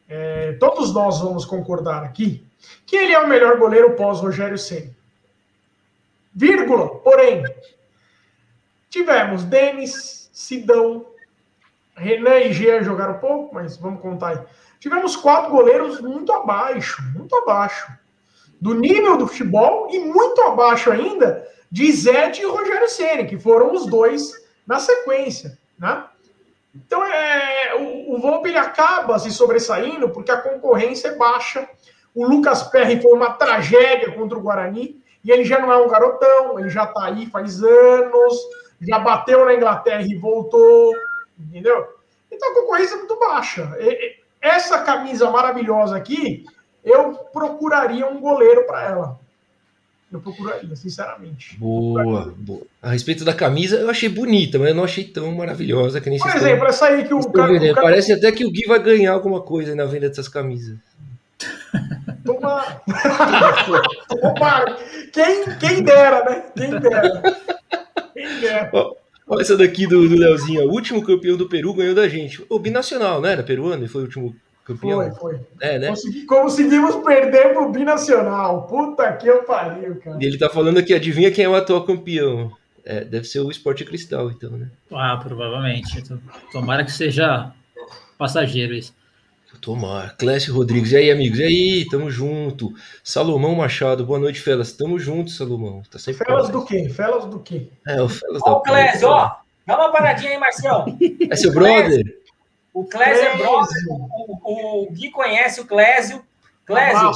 é, 0.08 0.54
todos 0.60 0.94
nós 0.94 1.22
vamos 1.22 1.44
concordar 1.44 2.04
aqui 2.04 2.46
que 2.86 2.96
ele 2.96 3.14
é 3.14 3.20
o 3.20 3.28
melhor 3.28 3.58
goleiro 3.58 3.96
pós 3.96 4.20
Rogério 4.20 4.58
Ceni. 4.58 4.96
Vírgula, 6.36 7.00
porém, 7.00 7.44
tivemos 8.90 9.44
Denis, 9.44 10.30
Sidão, 10.34 11.06
Renan 11.96 12.38
e 12.40 12.54
Jean 12.54 12.84
jogaram 12.84 13.20
pouco, 13.20 13.56
mas 13.56 13.78
vamos 13.78 14.02
contar 14.02 14.30
aí. 14.30 14.40
Tivemos 14.80 15.16
quatro 15.16 15.52
goleiros 15.52 16.00
muito 16.00 16.32
abaixo, 16.32 17.02
muito 17.16 17.36
abaixo 17.36 17.92
do 18.62 18.74
nível 18.74 19.18
do 19.18 19.28
futebol 19.28 19.88
e 19.92 20.00
muito 20.00 20.42
abaixo 20.42 20.92
ainda 20.92 21.48
de 21.72 21.92
Zé 21.92 22.32
e 22.32 22.46
Rogério 22.46 22.88
Ceni, 22.88 23.26
que 23.26 23.38
foram 23.38 23.74
os 23.74 23.86
dois 23.86 24.32
na 24.66 24.80
sequência, 24.80 25.58
né? 25.78 26.06
Então 26.76 27.04
é, 27.04 27.76
o, 27.76 28.16
o 28.16 28.20
Volpe 28.20 28.50
ele 28.50 28.58
acaba 28.58 29.18
se 29.18 29.32
sobressaindo 29.32 30.10
porque 30.10 30.32
a 30.32 30.42
concorrência 30.42 31.10
é 31.10 31.16
baixa. 31.16 31.68
O 32.14 32.26
Lucas 32.26 32.64
Perry 32.64 33.02
foi 33.02 33.14
uma 33.14 33.32
tragédia 33.34 34.12
contra 34.12 34.38
o 34.38 34.42
Guarani 34.42 35.02
e 35.24 35.32
ele 35.32 35.44
já 35.44 35.60
não 35.60 35.72
é 35.72 35.78
um 35.78 35.88
garotão, 35.88 36.60
ele 36.60 36.70
já 36.70 36.84
está 36.84 37.06
aí 37.06 37.26
faz 37.28 37.64
anos, 37.64 38.36
já 38.82 39.00
bateu 39.00 39.46
na 39.46 39.54
Inglaterra 39.54 40.02
e 40.02 40.16
voltou, 40.16 40.94
entendeu? 41.40 41.98
Então 42.32 42.52
a 42.52 42.56
concorrência 42.56 42.96
é 42.96 42.98
muito 42.98 43.20
baixa. 43.20 43.78
Essa 44.42 44.84
camisa 44.84 45.30
maravilhosa 45.30 45.98
aqui 45.98 46.46
eu 46.84 47.14
procuraria 47.34 48.08
um 48.08 48.20
goleiro 48.20 48.66
para 48.66 48.84
ela. 48.84 49.20
Eu 50.12 50.22
procuraria, 50.22 50.74
sinceramente. 50.74 51.58
Boa, 51.58 52.34
boa. 52.38 52.62
A 52.82 52.92
respeito 52.92 53.26
da 53.26 53.34
camisa, 53.34 53.76
eu 53.76 53.90
achei 53.90 54.08
bonita, 54.08 54.58
mas 54.58 54.70
eu 54.70 54.76
não 54.76 54.86
achei 54.86 55.04
tão 55.04 55.34
maravilhosa 55.36 56.00
que 56.00 56.10
nem 56.10 56.18
Por 56.18 56.30
exemplo, 56.30 56.66
estão, 56.66 56.68
essa 56.68 56.86
aí 56.86 57.06
que 57.06 57.14
o 57.14 57.30
cara, 57.30 57.52
o 57.52 57.60
cara, 57.60 57.82
Parece 57.82 58.14
até 58.14 58.32
que 58.32 58.46
o 58.46 58.52
Gui 58.52 58.66
vai 58.66 58.80
ganhar 58.80 59.12
alguma 59.12 59.42
coisa 59.42 59.76
na 59.76 59.84
venda 59.84 60.08
dessas 60.08 60.30
camisas. 60.30 60.78
Toma. 62.24 62.82
Toma. 64.08 64.78
Quem, 65.12 65.44
quem 65.58 65.84
dera, 65.84 66.24
né? 66.24 66.44
Quem 66.56 66.80
dera. 66.80 67.22
Olha 69.30 69.42
essa 69.42 69.58
daqui 69.58 69.86
do, 69.86 70.08
do 70.08 70.16
Leozinho. 70.16 70.68
O 70.68 70.72
último 70.72 71.04
campeão 71.04 71.36
do 71.36 71.50
Peru 71.50 71.74
ganhou 71.74 71.94
da 71.94 72.08
gente. 72.08 72.46
O 72.50 72.58
binacional, 72.58 73.20
não 73.20 73.28
era? 73.28 73.44
Peruano? 73.44 73.84
E 73.84 73.88
foi 73.88 74.02
o 74.02 74.06
último 74.06 74.36
Campeão? 74.68 75.00
Foi, 75.16 75.34
foi. 75.34 75.40
É, 75.62 75.80
né? 75.80 75.88
Consegui, 75.88 76.26
conseguimos 76.26 76.96
perder 76.98 77.54
pro 77.54 77.72
Binacional. 77.72 78.68
Puta 78.68 79.14
que 79.14 79.26
eu 79.26 79.44
pariu, 79.44 79.96
cara. 79.96 80.18
E 80.22 80.26
ele 80.26 80.38
tá 80.38 80.50
falando 80.50 80.78
aqui, 80.78 80.94
adivinha 80.94 81.32
quem 81.32 81.46
é 81.46 81.50
o 81.50 81.56
atual 81.56 81.86
campeão? 81.86 82.52
É, 82.84 83.06
deve 83.06 83.26
ser 83.26 83.40
o 83.40 83.50
Esporte 83.50 83.86
Cristal, 83.86 84.30
então, 84.30 84.52
né? 84.52 84.70
Ah, 84.92 85.16
provavelmente. 85.16 86.04
Tomara 86.52 86.84
que 86.84 86.92
seja 86.92 87.52
passageiro 88.18 88.74
isso. 88.74 88.94
Tomara. 89.62 90.10
Clécio 90.18 90.54
Rodrigues. 90.54 90.92
E 90.92 90.98
aí, 90.98 91.12
amigos? 91.12 91.40
E 91.40 91.44
aí, 91.44 91.88
tamo 91.90 92.10
junto. 92.10 92.74
Salomão 93.04 93.56
Machado. 93.56 94.06
Boa 94.06 94.20
noite, 94.20 94.40
Felas. 94.40 94.72
Tamo 94.72 95.00
junto, 95.00 95.32
Salomão. 95.32 95.82
Tá 95.92 95.98
sempre 96.00 96.26
Felas 96.26 96.50
do 96.50 96.64
quê? 96.66 96.90
Felas 96.90 97.26
do 97.26 97.40
quê? 97.40 97.68
É, 97.86 98.02
o 98.02 98.08
Felas 98.08 98.42
ó, 98.44 98.46
da 98.46 98.52
Ó, 98.58 98.60
Clécio, 98.62 99.08
ó. 99.10 99.36
Dá 99.66 99.78
uma 99.78 99.92
paradinha 99.92 100.32
aí, 100.32 100.38
Marcelo. 100.38 100.86
É 101.30 101.36
seu 101.36 101.52
brother? 101.52 102.04
O 102.78 102.86
Clésio 102.86 103.26
é 103.26 103.38
brother, 103.38 103.84
o, 103.90 104.84
o, 104.84 104.92
Gui 104.92 105.10
conhece 105.10 105.60
o 105.60 105.66
Clésio. 105.66 106.24
Clésio, 106.64 107.10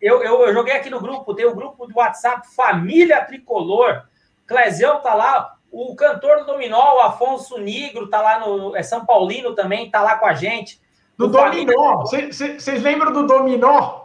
eu, 0.00 0.22
eu, 0.22 0.46
eu, 0.46 0.52
joguei 0.54 0.72
aqui 0.72 0.88
no 0.88 1.00
grupo, 1.00 1.34
tem 1.34 1.46
o 1.46 1.50
um 1.50 1.54
grupo 1.56 1.84
do 1.84 1.96
WhatsApp 1.96 2.46
Família 2.54 3.20
Tricolor. 3.24 4.04
Clésião 4.46 5.00
tá 5.00 5.12
lá, 5.14 5.56
o 5.68 5.96
cantor 5.96 6.38
do 6.38 6.46
Dominó, 6.46 6.94
o 6.94 7.00
Afonso 7.00 7.58
Nigro, 7.58 8.08
tá 8.08 8.22
lá 8.22 8.38
no. 8.38 8.76
É 8.76 8.84
São 8.84 9.04
Paulino 9.04 9.52
também, 9.52 9.90
tá 9.90 10.00
lá 10.00 10.14
com 10.14 10.26
a 10.26 10.32
gente. 10.32 10.80
Do 11.20 11.28
Dominó. 11.28 11.98
Vocês 12.06 12.82
lembram 12.82 13.12
do 13.12 13.26
Dominó? 13.26 14.00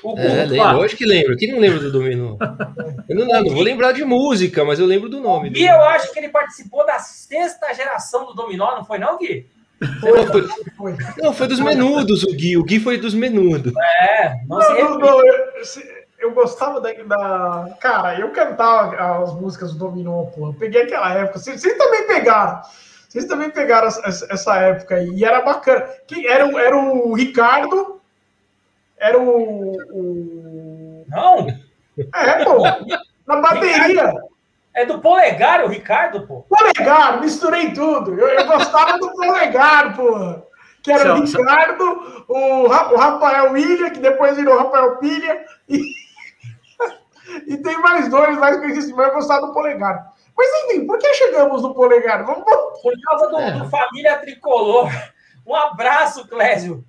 O, 0.00 0.16
é, 0.16 0.44
lembro, 0.44 0.76
lógico 0.76 0.98
que 0.98 1.06
lembro. 1.06 1.36
Quem 1.36 1.50
não 1.50 1.58
lembra 1.58 1.80
do 1.80 1.90
Dominó? 1.90 2.36
Eu 3.08 3.16
não, 3.16 3.26
não, 3.26 3.52
vou 3.52 3.62
lembrar 3.62 3.92
de 3.92 4.04
música, 4.04 4.64
mas 4.64 4.78
eu 4.78 4.86
lembro 4.86 5.10
do 5.10 5.20
nome. 5.20 5.52
E 5.54 5.66
eu 5.66 5.82
acho 5.82 6.10
que 6.10 6.18
ele 6.18 6.30
participou 6.30 6.86
da 6.86 6.98
sexta 6.98 7.72
geração 7.74 8.24
do 8.24 8.32
Dominó, 8.32 8.76
não 8.76 8.84
foi 8.84 8.98
não, 8.98 9.18
Gui? 9.18 9.46
Não 9.78 10.26
foi, 10.78 10.98
não, 11.18 11.34
foi 11.34 11.46
dos 11.46 11.60
menudos 11.60 12.22
o 12.22 12.32
Gui. 12.32 12.56
O 12.56 12.64
Gui 12.64 12.80
foi 12.80 12.96
dos 12.96 13.12
menudos. 13.12 13.74
É, 13.76 14.36
não, 14.48 14.58
não, 14.58 14.98
não 14.98 15.26
eu, 15.26 15.34
eu, 16.18 16.32
gostava 16.32 16.80
da, 16.80 16.92
da, 16.92 17.76
Cara, 17.78 18.18
eu 18.18 18.30
cantava 18.30 19.22
as 19.22 19.34
músicas 19.34 19.72
do 19.72 19.78
Dominó, 19.78 20.24
pô. 20.24 20.48
Eu 20.48 20.54
peguei 20.54 20.82
aquela 20.82 21.12
época. 21.12 21.38
Vocês, 21.38 21.60
vocês 21.60 21.76
também 21.76 22.06
pegaram. 22.06 22.62
Vocês 23.14 23.26
também 23.26 23.48
pegaram 23.48 23.86
essa, 23.86 24.26
essa, 24.28 24.56
época 24.56 24.96
aí. 24.96 25.08
E 25.10 25.24
era 25.24 25.40
bacana. 25.40 25.88
Quem, 26.04 26.26
era, 26.26 26.44
era 26.60 26.76
o 26.76 27.14
Ricardo. 27.14 28.00
Era 28.98 29.16
o. 29.16 29.76
o... 29.92 31.06
Não! 31.08 31.46
É, 32.12 32.44
pô. 32.44 32.60
Na 33.24 33.40
bateria. 33.40 34.12
É 34.74 34.84
do 34.84 34.98
polegar 34.98 35.64
o 35.64 35.68
Ricardo, 35.68 36.26
pô. 36.26 36.44
Polegar, 36.48 37.20
misturei 37.20 37.70
tudo. 37.72 38.18
Eu, 38.18 38.26
eu 38.26 38.46
gostava 38.48 38.98
do 38.98 39.12
polegar, 39.12 39.94
pô. 39.94 40.42
Que 40.82 40.90
era 40.90 41.14
o 41.14 41.20
Ricardo, 41.20 42.24
o, 42.26 42.64
o 42.64 42.66
Rafael 42.66 43.52
William, 43.52 43.90
que 43.90 44.00
depois 44.00 44.36
virou 44.36 44.58
Rafael 44.58 44.96
Pilha. 44.96 45.44
E, 45.68 45.78
e 47.46 47.56
tem 47.56 47.78
mais 47.78 48.08
dois 48.08 48.36
mais 48.38 48.56
conhecidos, 48.56 48.90
mas 48.92 49.08
eu 49.08 49.14
gostava 49.14 49.46
do 49.46 49.52
polegar. 49.52 50.12
Mas 50.36 50.48
enfim, 50.64 50.86
por 50.86 50.98
que 50.98 51.14
chegamos 51.14 51.62
no 51.62 51.74
polegar? 51.74 52.24
Vamos... 52.24 52.44
Por 52.44 52.92
causa 53.04 53.28
do, 53.28 53.38
é. 53.38 53.52
do 53.52 53.70
Família 53.70 54.18
Tricolor. 54.18 54.90
Um 55.46 55.54
abraço, 55.54 56.26
Clésio. 56.28 56.84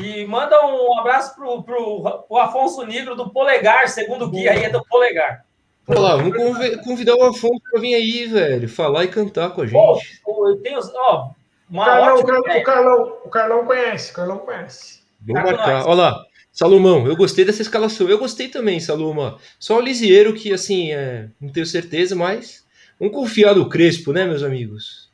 E 0.00 0.24
manda 0.26 0.64
um 0.66 0.98
abraço 0.98 1.34
pro, 1.34 1.62
pro, 1.62 2.24
pro 2.28 2.36
Afonso 2.38 2.86
Negro 2.86 3.16
do 3.16 3.30
Polegar, 3.30 3.88
segundo 3.88 4.26
o 4.26 4.30
guia 4.30 4.52
aí 4.52 4.64
é 4.64 4.70
do 4.70 4.84
Polegar. 4.84 5.44
Olha 5.88 6.00
lá, 6.00 6.16
vamos 6.16 6.36
convidar 6.84 7.16
o 7.16 7.24
Afonso 7.24 7.60
para 7.70 7.80
vir 7.80 7.94
aí, 7.94 8.26
velho, 8.26 8.68
falar 8.68 9.04
e 9.04 9.08
cantar 9.08 9.50
com 9.50 9.62
a 9.62 9.66
gente. 9.66 10.20
Pô, 10.22 10.48
eu 10.48 10.62
tenho, 10.62 10.78
ó, 10.94 11.30
uma 11.68 11.84
Carlão, 11.84 12.14
ótima 12.14 12.38
o, 12.38 12.62
Carlão, 12.62 13.16
o 13.24 13.28
Carlão 13.28 13.66
conhece, 13.66 14.12
o 14.12 14.14
Carlão 14.14 14.38
conhece. 14.38 15.00
Vamos 15.20 15.50
marcar. 15.50 15.86
Olha 15.86 16.02
lá, 16.02 16.24
Salomão, 16.52 17.06
eu 17.06 17.16
gostei 17.16 17.44
dessa 17.44 17.62
escalação. 17.62 18.08
Eu 18.08 18.18
gostei 18.18 18.48
também, 18.48 18.80
Salomão. 18.80 19.38
Só 19.58 19.78
o 19.78 19.80
Lisieiro 19.80 20.34
que, 20.34 20.52
assim, 20.52 20.92
é, 20.92 21.28
não 21.40 21.50
tenho 21.50 21.66
certeza, 21.66 22.14
mas 22.14 22.64
vamos 22.98 23.14
confiar 23.14 23.54
no 23.54 23.68
Crespo, 23.68 24.12
né, 24.12 24.24
meus 24.24 24.42
amigos? 24.42 25.10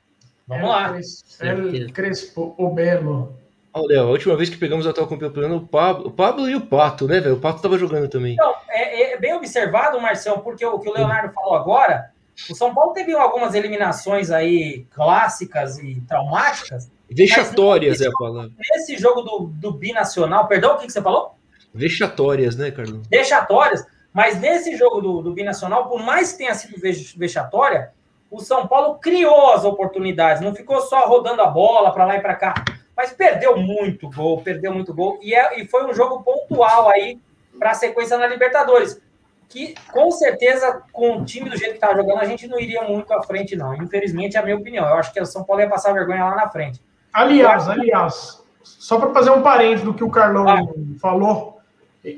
Vamos 0.46 0.68
lá. 0.68 0.98
El 1.40 1.92
Crespo, 1.92 2.54
o 2.56 2.70
Belo. 2.70 3.36
Olha, 3.72 4.00
a 4.00 4.04
última 4.06 4.34
vez 4.36 4.48
que 4.48 4.56
pegamos 4.56 4.86
a 4.86 4.90
atual 4.90 5.06
campeão, 5.06 5.56
o 5.56 5.66
Pablo, 5.66 6.06
o 6.06 6.10
Pablo 6.10 6.48
e 6.48 6.56
o 6.56 6.62
Pato, 6.62 7.06
né, 7.06 7.20
velho? 7.20 7.34
O 7.34 7.40
Pato 7.40 7.60
tava 7.60 7.76
jogando 7.76 8.08
também. 8.08 8.32
Então, 8.32 8.54
é, 8.70 9.12
é 9.12 9.18
bem 9.18 9.34
observado, 9.34 10.00
Marcelo, 10.00 10.40
porque 10.40 10.64
o 10.64 10.78
que 10.78 10.88
o 10.88 10.94
Leonardo 10.94 11.34
falou 11.34 11.54
agora, 11.54 12.10
o 12.50 12.54
São 12.54 12.74
Paulo 12.74 12.92
teve 12.92 13.12
algumas 13.12 13.54
eliminações 13.54 14.30
aí 14.30 14.86
clássicas 14.90 15.78
e 15.78 16.00
traumáticas. 16.08 16.90
Vexatórias 17.10 18.00
é 18.00 18.08
a 18.08 18.12
palavra. 18.12 18.50
Nesse 18.58 18.96
jogo 18.96 19.22
do, 19.22 19.46
do 19.46 19.72
binacional, 19.72 20.46
perdão, 20.46 20.74
o 20.74 20.78
que, 20.78 20.86
que 20.86 20.92
você 20.92 21.02
falou? 21.02 21.36
Vexatórias, 21.72 22.56
né, 22.56 22.70
Carlos? 22.70 23.06
Vexatórias, 23.08 23.86
mas 24.12 24.40
nesse 24.40 24.76
jogo 24.76 25.00
do, 25.00 25.22
do 25.22 25.32
binacional, 25.32 25.88
por 25.88 26.02
mais 26.02 26.32
que 26.32 26.38
tenha 26.38 26.54
sido 26.54 26.80
vexatória, 27.16 27.92
o 28.30 28.40
São 28.40 28.66
Paulo 28.66 28.98
criou 28.98 29.52
as 29.52 29.64
oportunidades, 29.64 30.42
não 30.42 30.54
ficou 30.54 30.80
só 30.80 31.06
rodando 31.06 31.42
a 31.42 31.46
bola 31.46 31.92
para 31.92 32.06
lá 32.06 32.16
e 32.16 32.20
para 32.20 32.34
cá 32.34 32.64
mas 32.96 33.12
perdeu 33.12 33.56
muito 33.58 34.08
gol, 34.10 34.40
perdeu 34.40 34.72
muito 34.72 34.94
gol, 34.94 35.18
e, 35.20 35.34
é, 35.34 35.60
e 35.60 35.68
foi 35.68 35.84
um 35.84 35.92
jogo 35.92 36.22
pontual 36.22 36.88
aí 36.88 37.20
para 37.58 37.72
a 37.72 37.74
sequência 37.74 38.16
na 38.16 38.26
Libertadores. 38.26 39.00
Que 39.48 39.74
com 39.92 40.10
certeza, 40.10 40.82
com 40.92 41.18
o 41.18 41.24
time 41.24 41.48
do 41.48 41.56
jeito 41.56 41.72
que 41.72 41.76
estava 41.76 41.96
jogando, 41.96 42.18
a 42.18 42.24
gente 42.24 42.48
não 42.48 42.58
iria 42.58 42.82
muito 42.82 43.12
à 43.12 43.22
frente, 43.22 43.54
não. 43.56 43.74
Infelizmente, 43.74 44.36
é 44.36 44.40
a 44.40 44.42
minha 44.42 44.56
opinião. 44.56 44.86
Eu 44.86 44.94
acho 44.94 45.12
que 45.12 45.20
o 45.20 45.26
São 45.26 45.44
Paulo 45.44 45.62
ia 45.62 45.68
passar 45.68 45.92
vergonha 45.92 46.24
lá 46.24 46.36
na 46.36 46.48
frente. 46.48 46.80
Aliás, 47.12 47.68
aliás, 47.68 48.42
só 48.62 48.98
para 48.98 49.12
fazer 49.12 49.30
um 49.30 49.42
parênteses 49.42 49.84
do 49.84 49.94
que 49.94 50.04
o 50.04 50.10
Carlão 50.10 50.48
ah. 50.48 50.62
falou, 51.00 51.60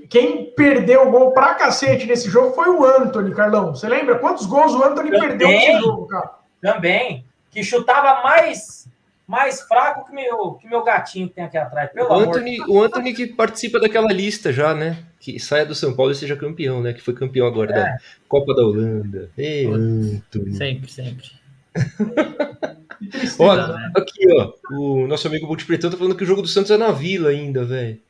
quem 0.09 0.47
perdeu 0.47 1.07
o 1.07 1.11
gol 1.11 1.33
pra 1.33 1.55
cacete 1.55 2.07
nesse 2.07 2.29
jogo 2.29 2.55
foi 2.55 2.69
o 2.69 2.85
Anthony, 2.85 3.35
Carlão. 3.35 3.75
Você 3.75 3.89
lembra 3.89 4.19
quantos 4.19 4.45
gols 4.45 4.75
o 4.75 4.83
Anthony 4.83 5.11
Também. 5.11 5.29
perdeu 5.29 5.49
nesse 5.49 5.81
jogo, 5.81 6.07
cara? 6.07 6.31
Também. 6.61 7.25
Que 7.51 7.63
chutava 7.63 8.23
mais 8.23 8.89
mais 9.29 9.61
fraco 9.61 10.07
que 10.07 10.13
meu, 10.13 10.55
que 10.55 10.67
meu 10.67 10.83
gatinho 10.83 11.29
que 11.29 11.35
tem 11.35 11.45
aqui 11.45 11.59
atrás. 11.59 11.93
Pelo 11.93 12.09
o 12.09 12.15
Anthony, 12.15 12.59
o 12.67 12.83
Anthony 12.83 13.13
que 13.13 13.27
participa 13.27 13.79
daquela 13.79 14.11
lista 14.11 14.51
já, 14.51 14.75
né? 14.75 15.05
Que 15.21 15.39
saia 15.39 15.67
do 15.67 15.75
São 15.75 15.95
Paulo 15.95 16.13
e 16.13 16.15
seja 16.15 16.35
campeão, 16.35 16.81
né? 16.81 16.95
Que 16.95 17.03
foi 17.03 17.13
campeão 17.13 17.47
agora 17.47 17.71
é. 17.71 17.75
da 17.75 17.99
Copa 18.27 18.55
da 18.55 18.63
Holanda. 18.63 19.31
Ei, 19.37 19.67
Anthony. 19.67 20.55
Sempre, 20.55 20.91
sempre. 20.91 21.27
ó, 23.39 23.55
né? 23.55 23.93
aqui, 23.95 24.27
ó. 24.33 24.53
O 24.73 25.07
nosso 25.07 25.29
amigo 25.29 25.47
Multipretão 25.47 25.91
tá 25.91 25.99
falando 25.99 26.17
que 26.17 26.25
o 26.25 26.27
jogo 26.27 26.41
do 26.41 26.49
Santos 26.49 26.71
é 26.71 26.79
na 26.79 26.91
Vila 26.91 27.29
ainda, 27.29 27.67
velho. 27.67 28.01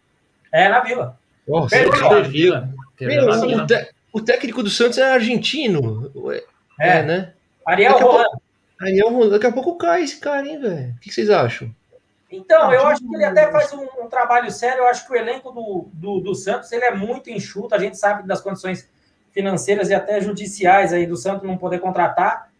É, 0.53 0.69
na 0.69 0.81
Vila. 0.81 1.19
Nossa, 1.49 1.75
é 1.75 1.85
na 1.85 2.21
Vila. 2.21 2.73
Meu, 3.01 3.29
o, 3.29 3.67
te, 3.67 3.89
o, 4.13 4.21
técnico 4.21 4.63
do 4.63 4.71
Santos 4.71 4.99
é 4.99 5.13
argentino. 5.13 6.13
É, 6.79 6.99
é 6.99 7.03
né? 7.03 7.33
Ariel 7.67 7.99
Rolando. 7.99 8.48
Ariel, 8.81 9.31
daqui 9.31 9.47
a 9.47 9.53
pouco 9.53 9.77
cai 9.77 10.03
esse 10.03 10.19
cara, 10.19 10.47
hein, 10.47 10.61
velho? 10.61 10.95
O 10.97 11.01
que 11.01 11.13
vocês 11.13 11.31
acham? 11.31 11.75
Então, 12.31 12.73
eu 12.73 12.87
acho 12.87 13.01
que 13.01 13.15
ele 13.15 13.25
até 13.25 13.51
faz 13.51 13.73
um, 13.73 13.87
um, 14.03 14.09
trabalho 14.09 14.51
sério. 14.51 14.81
Eu 14.81 14.89
acho 14.89 15.07
que 15.07 15.13
o 15.13 15.17
elenco 15.17 15.51
do, 15.51 15.89
do, 15.93 16.21
do, 16.21 16.35
Santos 16.35 16.71
ele 16.73 16.85
é 16.85 16.95
muito 16.95 17.31
enxuto. 17.31 17.75
A 17.75 17.79
gente 17.79 17.97
sabe 17.97 18.27
das 18.27 18.41
condições 18.41 18.89
financeiras 19.31 19.89
e 19.89 19.95
até 19.95 20.21
judiciais 20.21 20.93
aí 20.93 21.07
do 21.07 21.17
Santos 21.17 21.47
não 21.47 21.57
poder 21.57 21.79
contratar. 21.79 22.51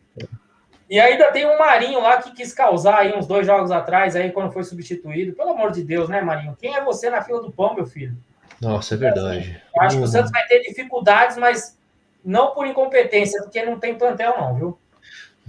E 0.89 0.99
ainda 0.99 1.31
tem 1.31 1.47
um 1.47 1.59
Marinho 1.59 2.01
lá 2.01 2.17
que 2.17 2.33
quis 2.33 2.53
causar 2.55 3.01
aí 3.01 3.15
uns 3.15 3.27
dois 3.27 3.47
jogos 3.47 3.71
atrás, 3.71 4.17
aí 4.17 4.33
quando 4.33 4.51
foi 4.51 4.65
substituído. 4.65 5.35
Pelo 5.35 5.51
amor 5.51 5.71
de 5.71 5.85
Deus, 5.85 6.09
né, 6.09 6.23
Marinho? 6.23 6.57
Quem 6.59 6.75
é 6.75 6.83
você 6.83 7.11
na 7.11 7.21
fila 7.23 7.43
do 7.43 7.53
pão, 7.53 7.75
meu 7.75 7.85
filho? 7.85 8.17
Nossa, 8.59 8.95
é 8.95 8.97
verdade. 8.97 9.63
Eu 9.77 9.83
acho 9.83 9.99
que 9.99 10.03
o 10.03 10.07
Santos 10.07 10.31
vai 10.31 10.47
ter 10.47 10.61
dificuldades, 10.61 11.37
mas 11.37 11.79
não 12.25 12.53
por 12.53 12.67
incompetência, 12.67 13.43
porque 13.43 13.63
não 13.63 13.79
tem 13.79 13.99
plantel, 13.99 14.35
não, 14.39 14.55
viu? 14.55 14.79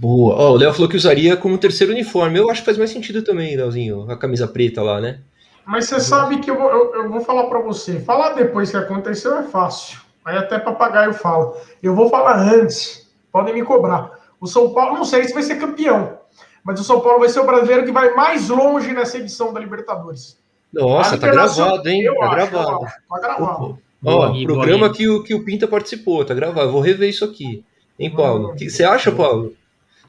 Boa. 0.00 0.34
Ó, 0.34 0.52
o 0.52 0.56
Léo 0.56 0.72
falou 0.72 0.88
que 0.88 0.96
usaria 0.96 1.36
como 1.36 1.58
terceiro 1.58 1.92
uniforme. 1.92 2.38
Eu 2.38 2.50
acho 2.50 2.62
que 2.62 2.64
faz 2.64 2.78
mais 2.78 2.88
sentido 2.88 3.22
também, 3.22 3.54
Léozinho, 3.54 4.10
a 4.10 4.16
camisa 4.16 4.48
preta 4.48 4.80
lá, 4.80 4.98
né? 4.98 5.20
Mas 5.66 5.84
você 5.84 6.00
sabe 6.00 6.38
que 6.38 6.50
eu 6.50 6.58
vou, 6.58 6.70
eu, 6.70 6.94
eu 6.94 7.10
vou 7.10 7.20
falar 7.20 7.44
para 7.48 7.60
você. 7.60 8.00
Falar 8.00 8.32
depois 8.32 8.70
que 8.70 8.78
aconteceu 8.78 9.36
é 9.36 9.42
fácil. 9.42 10.00
Aí 10.24 10.38
até 10.38 10.58
papagaio 10.58 11.12
fala. 11.12 11.54
Eu 11.82 11.94
vou 11.94 12.08
falar 12.08 12.38
antes. 12.38 13.10
Podem 13.30 13.52
me 13.52 13.62
cobrar. 13.62 14.10
O 14.40 14.46
São 14.46 14.72
Paulo, 14.72 14.96
não 14.96 15.04
sei 15.04 15.24
se 15.24 15.34
vai 15.34 15.42
ser 15.42 15.56
campeão, 15.56 16.18
mas 16.64 16.80
o 16.80 16.84
São 16.84 17.02
Paulo 17.02 17.18
vai 17.18 17.28
ser 17.28 17.40
o 17.40 17.46
brasileiro 17.46 17.84
que 17.84 17.92
vai 17.92 18.14
mais 18.14 18.48
longe 18.48 18.94
nessa 18.94 19.18
edição 19.18 19.52
da 19.52 19.60
Libertadores. 19.60 20.38
Nossa, 20.72 21.18
tá 21.18 21.28
gravado, 21.28 21.86
hein? 21.86 22.04
Tá 22.04 22.24
acho, 22.24 22.34
gravado. 22.34 22.80
Tá 22.86 23.18
gravado. 23.20 23.78
Ó, 24.02 24.30
o 24.30 24.42
programa 24.44 24.90
que 24.90 25.06
o, 25.06 25.22
que 25.22 25.34
o 25.34 25.44
Pinta 25.44 25.68
participou, 25.68 26.24
tá 26.24 26.32
gravado. 26.32 26.68
Eu 26.68 26.72
vou 26.72 26.80
rever 26.80 27.10
isso 27.10 27.22
aqui. 27.22 27.62
Hein, 27.98 28.10
Paulo? 28.16 28.52
O 28.52 28.54
que 28.54 28.70
você 28.70 28.82
acha, 28.82 29.12
Paulo? 29.12 29.52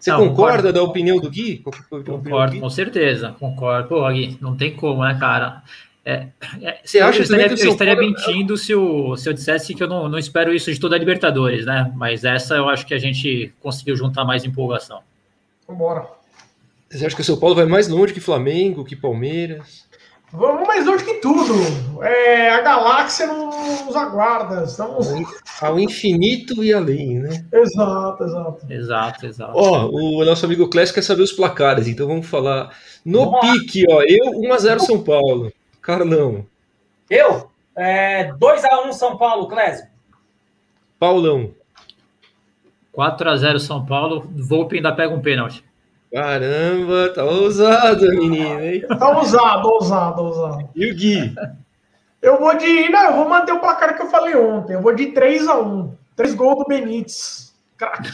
Você 0.01 0.09
não, 0.09 0.29
concorda 0.29 0.57
concordo. 0.57 0.73
da 0.73 0.83
opinião 0.83 1.19
do 1.19 1.29
Gui? 1.29 1.59
Concordo, 1.59 2.59
com 2.59 2.69
certeza, 2.71 3.35
concordo. 3.39 3.87
Pô, 3.87 4.09
Gui, 4.11 4.35
não 4.41 4.57
tem 4.57 4.75
como, 4.75 5.03
né, 5.03 5.15
cara? 5.19 5.61
É, 6.03 6.27
é, 6.59 6.79
você 6.83 6.99
acha 6.99 7.19
eu 7.19 7.23
estaria, 7.23 7.47
que 7.47 7.61
eu 7.61 7.71
estaria 7.71 7.95
mentindo 7.95 8.57
se 8.57 8.71
eu, 8.71 9.15
se 9.15 9.29
eu 9.29 9.33
dissesse 9.33 9.75
que 9.75 9.83
eu 9.83 9.87
não, 9.87 10.09
não 10.09 10.17
espero 10.17 10.51
isso 10.51 10.73
de 10.73 10.79
toda 10.79 10.95
a 10.95 10.99
Libertadores, 10.99 11.67
né? 11.67 11.91
Mas 11.95 12.23
essa 12.23 12.55
eu 12.55 12.67
acho 12.67 12.87
que 12.87 12.95
a 12.95 12.97
gente 12.97 13.53
conseguiu 13.59 13.95
juntar 13.95 14.25
mais 14.25 14.43
empolgação. 14.43 15.01
Vambora. 15.67 16.07
Você 16.89 17.05
acha 17.05 17.15
que 17.15 17.21
o 17.21 17.25
São 17.25 17.37
Paulo 17.37 17.55
vai 17.55 17.65
mais 17.65 17.87
longe 17.87 18.13
que 18.13 18.19
Flamengo, 18.19 18.83
que 18.83 18.95
Palmeiras? 18.95 19.87
Vamos 20.33 20.65
mais 20.65 20.85
longe 20.85 21.03
que 21.03 21.15
tudo. 21.15 21.53
É, 22.01 22.49
a 22.49 22.61
galáxia 22.61 23.27
nos 23.27 23.95
aguarda. 23.95 24.63
Estamos... 24.63 25.07
Ao 25.61 25.77
infinito 25.77 26.63
e 26.63 26.73
além, 26.73 27.19
né? 27.19 27.45
Exato, 27.51 28.23
exato. 28.23 28.65
Exato, 28.69 29.25
exato. 29.25 29.53
Ó, 29.55 29.89
o 29.89 30.23
nosso 30.23 30.45
amigo 30.45 30.69
Clécio 30.69 30.95
quer 30.95 31.01
saber 31.01 31.23
os 31.23 31.33
placares, 31.33 31.87
então 31.87 32.07
vamos 32.07 32.27
falar. 32.27 32.73
No 33.03 33.25
vamos 33.25 33.41
pique, 33.41 33.83
ó, 33.89 34.01
eu 34.03 34.31
1x0 34.39 34.79
São 34.79 35.03
Paulo. 35.03 35.51
Carlão. 35.81 36.45
Eu? 37.09 37.51
É, 37.75 38.31
2x1 38.33 38.93
São 38.93 39.17
Paulo, 39.17 39.47
Clésio. 39.47 39.85
Paulão. 40.97 41.51
4x0 42.95 43.59
São 43.59 43.85
Paulo. 43.85 44.29
Volpe 44.33 44.77
ainda 44.77 44.93
pega 44.93 45.13
um 45.13 45.21
pênalti. 45.21 45.63
Caramba, 46.13 47.09
tá 47.15 47.23
ousado, 47.23 48.05
menino, 48.09 48.61
hein? 48.61 48.85
Tá 48.99 49.17
ousado, 49.17 49.69
ousado, 49.69 50.21
ousado. 50.23 50.69
E 50.75 50.91
o 50.91 50.95
Gui? 50.95 51.33
Eu 52.21 52.37
vou 52.37 52.55
de. 52.55 52.89
Não, 52.89 53.05
eu 53.05 53.13
vou 53.13 53.29
manter 53.29 53.53
o 53.53 53.59
placar 53.59 53.95
que 53.95 54.03
eu 54.03 54.09
falei 54.09 54.35
ontem. 54.35 54.73
Eu 54.73 54.81
vou 54.81 54.93
de 54.93 55.07
3x1. 55.07 55.89
3 56.15 56.33
gols 56.35 56.57
do 56.59 56.65
Benítez. 56.65 57.51
Crack. 57.77 58.11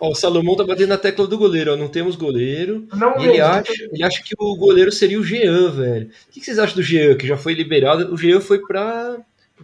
ó, 0.00 0.08
o 0.08 0.14
Salomão 0.14 0.56
tá 0.56 0.64
batendo 0.64 0.88
na 0.88 0.98
tecla 0.98 1.26
do 1.26 1.38
goleiro, 1.38 1.74
ó. 1.74 1.76
Não 1.76 1.86
temos 1.86 2.16
goleiro. 2.16 2.88
Não 2.94 3.20
ele, 3.20 3.40
acha, 3.40 3.72
ele 3.92 4.02
acha 4.02 4.20
que 4.22 4.34
o 4.36 4.56
goleiro 4.56 4.90
seria 4.90 5.20
o 5.20 5.24
Jean, 5.24 5.70
velho. 5.70 6.10
O 6.28 6.32
que 6.32 6.40
vocês 6.44 6.58
acham 6.58 6.74
do 6.74 6.82
Jean, 6.82 7.14
que 7.14 7.28
já 7.28 7.36
foi 7.36 7.54
liberado? 7.54 8.12
O 8.12 8.16
Jean 8.16 8.40
foi 8.40 8.58
pra 8.58 9.18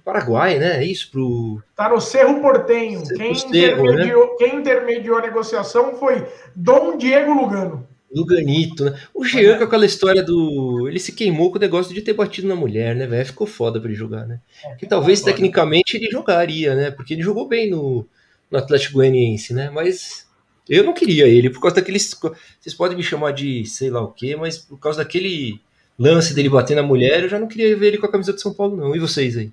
Paraguai, 0.07 0.57
né? 0.57 0.77
É 0.77 0.85
isso, 0.85 1.11
pro. 1.11 1.61
Tá 1.75 1.89
no 1.89 2.01
Cerro 2.01 2.41
Portenho. 2.41 3.03
Quem, 3.09 3.35
Cerro, 3.35 3.85
intermediou, 3.85 4.27
né? 4.29 4.35
quem 4.39 4.57
intermediou 4.61 5.19
a 5.19 5.23
negociação 5.23 5.97
foi 5.97 6.25
Dom 6.55 6.97
Diego 6.97 7.35
Lugano. 7.35 7.85
Luganito, 8.15 8.85
né? 8.85 8.97
O 9.13 9.25
Jean 9.25 9.57
é. 9.57 9.59
com 9.59 9.65
aquela 9.65 9.85
história 9.85 10.23
do. 10.23 10.87
Ele 10.87 11.01
se 11.01 11.11
queimou 11.11 11.51
com 11.51 11.59
o 11.59 11.61
negócio 11.61 11.93
de 11.93 12.03
ter 12.03 12.13
batido 12.13 12.47
na 12.47 12.55
mulher, 12.55 12.95
né, 12.95 13.05
velho? 13.05 13.27
Ficou 13.27 13.49
foda 13.49 13.81
pra 13.81 13.89
ele 13.89 13.99
jogar, 13.99 14.29
né? 14.29 14.39
É, 14.65 14.77
que 14.77 14.87
talvez 14.87 15.19
foda. 15.19 15.33
tecnicamente 15.33 15.97
ele 15.97 16.09
jogaria, 16.09 16.77
né? 16.77 16.93
Porque 16.93 17.15
ele 17.15 17.23
jogou 17.23 17.49
bem 17.49 17.69
no, 17.69 18.07
no 18.49 18.59
Atlético 18.59 18.95
Goianiense, 18.95 19.53
né? 19.53 19.71
Mas 19.71 20.25
eu 20.69 20.85
não 20.85 20.95
queria 20.95 21.27
ele, 21.27 21.51
por 21.51 21.61
causa 21.61 21.75
daqueles. 21.75 22.17
Vocês 22.61 22.77
podem 22.77 22.97
me 22.97 23.03
chamar 23.03 23.33
de 23.33 23.65
sei 23.65 23.91
lá 23.91 24.03
o 24.03 24.13
quê, 24.13 24.37
mas 24.37 24.57
por 24.57 24.79
causa 24.79 24.99
daquele 25.03 25.61
lance 25.99 26.33
dele 26.33 26.49
bater 26.49 26.77
na 26.77 26.83
mulher, 26.85 27.25
eu 27.25 27.29
já 27.29 27.41
não 27.41 27.49
queria 27.49 27.77
ver 27.77 27.89
ele 27.89 27.99
com 27.99 28.07
a 28.07 28.13
camisa 28.13 28.33
de 28.33 28.41
São 28.41 28.55
Paulo, 28.55 28.77
não. 28.77 28.95
E 28.95 29.01
vocês 29.01 29.37
aí? 29.37 29.51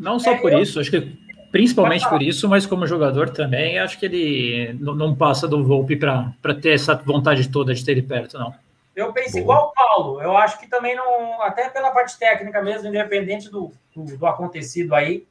Não 0.00 0.18
só 0.18 0.34
por 0.38 0.52
isso, 0.54 0.80
acho 0.80 0.90
que 0.90 1.12
principalmente 1.52 2.08
por 2.08 2.22
isso, 2.22 2.48
mas 2.48 2.64
como 2.64 2.86
jogador 2.86 3.28
também, 3.28 3.78
acho 3.78 3.98
que 3.98 4.06
ele 4.06 4.72
não 4.80 5.14
passa 5.14 5.46
do 5.46 5.62
Volpe 5.62 5.94
para 5.94 6.54
ter 6.60 6.70
essa 6.70 6.94
vontade 6.94 7.50
toda 7.50 7.74
de 7.74 7.84
ter 7.84 7.92
ele 7.92 8.02
perto, 8.02 8.38
não. 8.38 8.54
Eu 8.96 9.12
penso 9.12 9.32
Boa. 9.32 9.42
igual 9.42 9.68
o 9.68 9.72
Paulo. 9.72 10.22
Eu 10.22 10.36
acho 10.36 10.58
que 10.58 10.66
também 10.66 10.96
não, 10.96 11.42
até 11.42 11.68
pela 11.68 11.90
parte 11.90 12.18
técnica 12.18 12.62
mesmo, 12.62 12.88
independente 12.88 13.50
do, 13.50 13.72
do, 13.94 14.16
do, 14.16 14.26
acontecido 14.26 14.94
aí, 14.94 15.26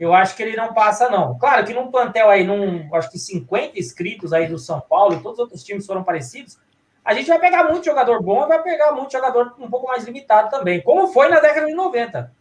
eu 0.00 0.14
acho 0.14 0.34
que 0.34 0.42
ele 0.42 0.56
não 0.56 0.72
passa, 0.72 1.10
não. 1.10 1.38
Claro 1.38 1.66
que 1.66 1.74
num 1.74 1.90
plantel 1.90 2.30
aí, 2.30 2.44
num, 2.44 2.94
acho 2.94 3.10
que 3.10 3.18
50 3.18 3.78
inscritos 3.78 4.32
aí 4.32 4.46
do 4.46 4.58
São 4.58 4.80
Paulo, 4.80 5.14
e 5.14 5.22
todos 5.22 5.34
os 5.34 5.44
outros 5.44 5.62
times 5.62 5.86
foram 5.86 6.02
parecidos, 6.02 6.58
a 7.04 7.12
gente 7.14 7.28
vai 7.28 7.38
pegar 7.38 7.64
muito 7.64 7.84
jogador 7.84 8.22
bom 8.22 8.44
e 8.44 8.48
vai 8.48 8.62
pegar 8.62 8.92
muito 8.92 9.12
jogador 9.12 9.54
um 9.58 9.68
pouco 9.68 9.86
mais 9.86 10.04
limitado 10.04 10.50
também, 10.50 10.80
como 10.80 11.08
foi 11.08 11.28
na 11.28 11.40
década 11.40 11.66
de 11.66 11.74
90. 11.74 12.37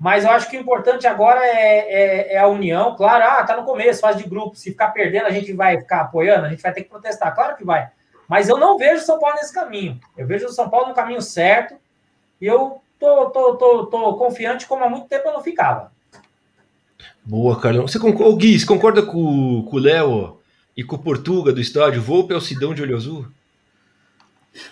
Mas 0.00 0.24
eu 0.24 0.30
acho 0.30 0.48
que 0.48 0.56
o 0.56 0.60
importante 0.60 1.06
agora 1.06 1.44
é, 1.44 1.52
é, 1.52 2.32
é, 2.32 2.38
a 2.38 2.46
união. 2.46 2.96
Claro, 2.96 3.22
ah, 3.22 3.44
tá 3.44 3.54
no 3.54 3.66
começo, 3.66 4.00
fase 4.00 4.22
de 4.22 4.28
grupo. 4.28 4.56
Se 4.56 4.70
ficar 4.70 4.88
perdendo, 4.92 5.26
a 5.26 5.30
gente 5.30 5.52
vai 5.52 5.78
ficar 5.78 6.00
apoiando, 6.00 6.46
a 6.46 6.48
gente 6.48 6.62
vai 6.62 6.72
ter 6.72 6.84
que 6.84 6.88
protestar. 6.88 7.34
Claro 7.34 7.54
que 7.54 7.64
vai. 7.64 7.90
Mas 8.26 8.48
eu 8.48 8.56
não 8.56 8.78
vejo 8.78 9.02
o 9.02 9.04
São 9.04 9.18
Paulo 9.18 9.36
nesse 9.36 9.52
caminho. 9.52 10.00
Eu 10.16 10.26
vejo 10.26 10.46
o 10.46 10.52
São 10.52 10.70
Paulo 10.70 10.88
no 10.88 10.94
caminho 10.94 11.20
certo. 11.20 11.74
E 12.40 12.46
eu 12.46 12.80
tô, 12.98 13.26
tô, 13.26 13.56
tô, 13.56 13.86
tô 13.86 14.14
confiante 14.14 14.66
como 14.66 14.82
há 14.82 14.88
muito 14.88 15.06
tempo 15.06 15.28
eu 15.28 15.34
não 15.34 15.42
ficava. 15.42 15.92
Boa, 17.22 17.60
Carlão. 17.60 17.86
Você 17.86 17.98
concorda, 17.98 18.36
Gui, 18.38 18.58
você 18.58 18.64
concorda 18.64 19.02
com, 19.02 19.62
com 19.68 19.76
o 19.76 19.78
Léo 19.78 20.40
e 20.74 20.82
com 20.82 20.96
o 20.96 20.98
Portuga 20.98 21.52
do 21.52 21.60
estádio? 21.60 22.00
Vou 22.00 22.26
para 22.26 22.38
o 22.38 22.40
Sidão 22.40 22.72
de 22.72 22.80
Olho 22.80 22.96
Azul? 22.96 23.26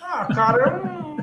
Ah, 0.01 0.27
cara, 0.35 0.59
eu, 0.59 1.18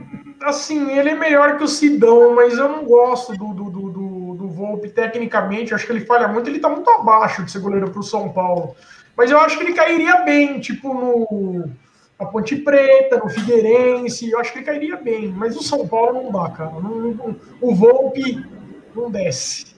assim, 0.46 0.92
ele 0.98 1.10
é 1.10 1.16
melhor 1.16 1.58
que 1.58 1.64
o 1.64 1.68
Sidão, 1.68 2.36
mas 2.36 2.58
eu 2.58 2.70
não 2.70 2.86
gosto 2.86 3.36
do, 3.38 3.54
do, 3.54 3.70
do, 3.70 3.90
do, 3.90 4.36
do 4.36 4.48
Volpe 4.48 4.90
tecnicamente. 4.90 5.74
acho 5.74 5.86
que 5.86 5.92
ele 5.92 6.06
falha 6.06 6.28
muito. 6.28 6.50
Ele 6.50 6.60
tá 6.60 6.70
muito 6.70 6.90
abaixo 6.90 7.44
de 7.44 7.52
ser 7.52 7.60
goleiro 7.60 7.92
pro 7.92 8.04
São 8.04 8.30
Paulo. 8.30 8.76
Mas 9.16 9.32
eu 9.32 9.40
acho 9.40 9.58
que 9.58 9.64
ele 9.64 9.74
cairia 9.74 10.18
bem, 10.22 10.60
tipo, 10.60 10.94
no 10.94 11.70
a 12.18 12.26
Ponte 12.26 12.56
Preta, 12.56 13.18
no 13.18 13.30
Figueirense, 13.30 14.30
eu 14.30 14.40
acho 14.40 14.54
que 14.54 14.60
ele 14.60 14.66
cairia 14.66 14.96
bem, 14.96 15.28
mas 15.28 15.56
o 15.58 15.64
São 15.64 15.86
Paulo 15.86 16.24
não 16.24 16.32
dá, 16.32 16.50
cara. 16.50 16.72
Não, 16.72 17.12
não, 17.12 17.36
o 17.60 17.76
Volpe 17.76 18.44
não 18.96 19.12
desce. 19.12 19.76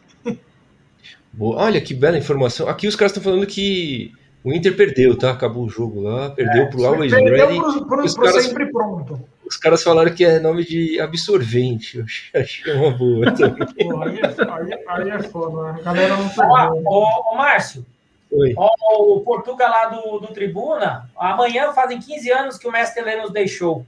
Boa. 1.33 1.63
Olha 1.63 1.81
que 1.81 1.93
bela 1.93 2.17
informação. 2.17 2.67
Aqui 2.67 2.87
os 2.87 2.95
caras 2.95 3.11
estão 3.11 3.23
falando 3.23 3.45
que 3.47 4.11
o 4.43 4.53
Inter 4.53 4.75
perdeu, 4.75 5.17
tá? 5.17 5.31
Acabou 5.31 5.65
o 5.65 5.69
jogo 5.69 6.01
lá, 6.01 6.29
perdeu 6.29 6.63
é, 6.63 6.65
pro 6.67 6.85
Always 6.85 7.11
Ready. 7.11 7.59
Pro, 7.59 7.85
pro, 7.85 8.05
os 8.05 8.13
pro 8.13 8.23
caras, 8.23 8.45
sempre 8.45 8.71
pronto. 8.71 9.19
Os 9.49 9.57
caras 9.57 9.83
falaram 9.83 10.13
que 10.13 10.25
é 10.25 10.39
nome 10.39 10.65
de 10.65 10.99
absorvente. 10.99 11.99
Eu 11.99 12.41
achei 12.41 12.73
uma 12.73 12.91
boa 12.91 13.31
também. 13.31 13.67
Pô, 13.87 14.01
aí, 14.01 14.19
é, 14.19 14.25
aí, 14.25 14.83
aí 14.87 15.09
é 15.09 15.23
foda, 15.23 15.73
né? 15.73 15.79
A 15.79 15.83
galera 15.83 16.17
não 16.17 16.29
tá. 16.29 16.69
Ô, 16.85 17.31
ô, 17.31 17.35
Márcio, 17.35 17.85
Oi. 18.31 18.53
O 18.57 19.21
Portugal 19.21 19.69
lá 19.69 19.85
do, 19.85 20.19
do 20.19 20.27
Tribuna, 20.33 21.09
amanhã 21.15 21.71
fazem 21.71 21.99
15 21.99 22.31
anos 22.31 22.57
que 22.57 22.67
o 22.67 22.71
mestre 22.71 23.01
Heleno 23.01 23.23
nos 23.23 23.31
deixou. 23.31 23.85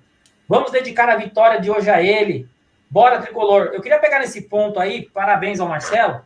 Vamos 0.48 0.72
dedicar 0.72 1.10
a 1.10 1.18
vitória 1.18 1.60
de 1.60 1.70
hoje 1.70 1.90
a 1.90 2.02
ele. 2.02 2.48
Bora, 2.90 3.22
tricolor. 3.22 3.72
Eu 3.74 3.82
queria 3.82 4.00
pegar 4.00 4.20
nesse 4.20 4.44
ponto 4.44 4.80
aí, 4.80 5.08
parabéns 5.10 5.60
ao 5.60 5.68
Marcelo, 5.68 6.22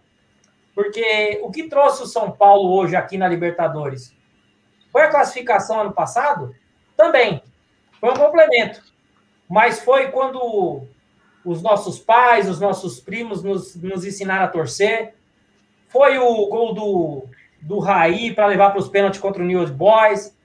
porque 0.76 1.39
o 1.43 1.52
que 1.52 1.67
trouxe 1.67 2.04
o 2.04 2.08
São 2.08 2.32
Paulo 2.32 2.74
hoje 2.74 2.96
aqui 2.96 3.17
na 3.17 3.28
Libertadores? 3.28 4.15
Foi 4.91 5.02
a 5.02 5.10
classificação 5.10 5.82
ano 5.82 5.91
passado? 5.91 6.56
Também. 6.96 7.41
Foi 8.00 8.12
um 8.12 8.15
complemento. 8.15 8.82
Mas 9.54 9.82
foi 9.82 10.08
quando 10.08 10.82
os 11.46 11.62
nossos 11.62 12.00
pais, 12.00 12.50
os 12.50 12.60
nossos 12.60 13.00
primos 13.00 13.44
nos, 13.44 13.76
nos 13.76 14.04
ensinaram 14.04 14.46
a 14.46 14.48
torcer. 14.48 15.13
Foi 15.89 16.18
o 16.18 16.48
gol 16.48 16.74
do 16.74 17.24
do 17.62 17.78
Raí 17.78 18.34
para 18.34 18.48
levar 18.48 18.72
para 18.72 18.80
os 18.80 18.89
pênaltis 18.89 19.22
contra 19.22 19.44
o 19.44 19.46
New 19.46 19.60
York 19.60 19.72
Boys. 19.72 20.36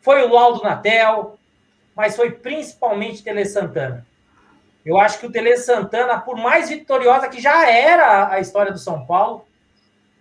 Foi 0.00 0.22
o 0.22 0.32
Laudo 0.32 0.62
Natel, 0.62 1.36
mas 1.96 2.14
foi 2.14 2.30
principalmente 2.30 3.24
Tele 3.24 3.44
Santana. 3.44 4.06
Eu 4.84 4.96
acho 4.96 5.18
que 5.18 5.26
o 5.26 5.32
Tele 5.32 5.56
Santana, 5.56 6.16
por 6.20 6.36
mais 6.36 6.68
vitoriosa 6.68 7.28
que 7.28 7.40
já 7.40 7.68
era 7.68 8.30
a 8.30 8.38
história 8.38 8.70
do 8.70 8.78
São 8.78 9.04
Paulo, 9.04 9.44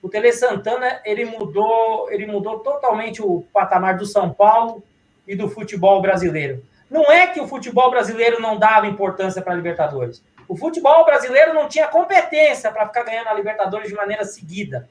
o 0.01 0.09
Tele 0.09 0.33
Santana 0.33 0.99
ele 1.05 1.25
mudou, 1.25 2.09
ele 2.09 2.25
mudou 2.25 2.57
totalmente 2.61 3.21
o 3.21 3.45
patamar 3.53 3.97
do 3.97 4.05
São 4.07 4.33
Paulo 4.33 4.83
e 5.27 5.35
do 5.35 5.47
futebol 5.47 6.01
brasileiro. 6.01 6.63
Não 6.89 7.11
é 7.11 7.27
que 7.27 7.39
o 7.39 7.47
futebol 7.47 7.89
brasileiro 7.89 8.41
não 8.41 8.57
dava 8.57 8.87
importância 8.87 9.41
para 9.41 9.53
a 9.53 9.55
Libertadores. 9.55 10.23
O 10.47 10.55
futebol 10.55 11.03
brasileiro 11.03 11.53
não 11.53 11.67
tinha 11.67 11.87
competência 11.87 12.71
para 12.71 12.87
ficar 12.87 13.03
ganhando 13.03 13.27
a 13.27 13.33
Libertadores 13.33 13.89
de 13.89 13.95
maneira 13.95 14.23
seguida. 14.23 14.87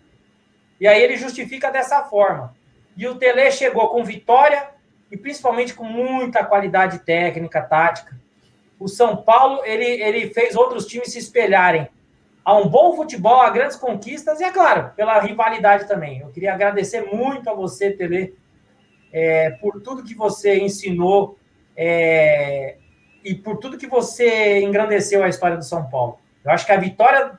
E 0.80 0.86
aí 0.86 1.00
ele 1.02 1.16
justifica 1.16 1.70
dessa 1.70 2.02
forma. 2.02 2.54
E 2.96 3.06
o 3.06 3.14
Tele 3.14 3.50
chegou 3.50 3.88
com 3.88 4.04
vitória 4.04 4.68
e 5.10 5.16
principalmente 5.16 5.74
com 5.74 5.84
muita 5.84 6.44
qualidade 6.44 7.00
técnica, 7.00 7.62
tática. 7.62 8.16
O 8.78 8.88
São 8.88 9.16
Paulo, 9.16 9.62
ele, 9.64 9.84
ele 9.84 10.30
fez 10.30 10.56
outros 10.56 10.86
times 10.86 11.12
se 11.12 11.18
espelharem 11.18 11.88
a 12.44 12.56
um 12.56 12.68
bom 12.68 12.94
futebol, 12.94 13.40
a 13.40 13.50
grandes 13.50 13.76
conquistas 13.76 14.40
e, 14.40 14.44
é 14.44 14.50
claro, 14.50 14.90
pela 14.94 15.18
rivalidade 15.20 15.88
também. 15.88 16.20
Eu 16.20 16.28
queria 16.28 16.52
agradecer 16.52 17.02
muito 17.02 17.48
a 17.48 17.54
você, 17.54 17.90
Tele, 17.92 18.36
é, 19.12 19.50
por 19.52 19.80
tudo 19.80 20.04
que 20.04 20.14
você 20.14 20.58
ensinou 20.58 21.38
é, 21.76 22.76
e 23.24 23.34
por 23.34 23.56
tudo 23.58 23.78
que 23.78 23.86
você 23.86 24.60
engrandeceu 24.60 25.22
a 25.22 25.28
história 25.28 25.56
do 25.56 25.64
São 25.64 25.88
Paulo. 25.88 26.18
Eu 26.44 26.50
acho 26.50 26.66
que 26.66 26.72
a 26.72 26.78
vitória 26.78 27.32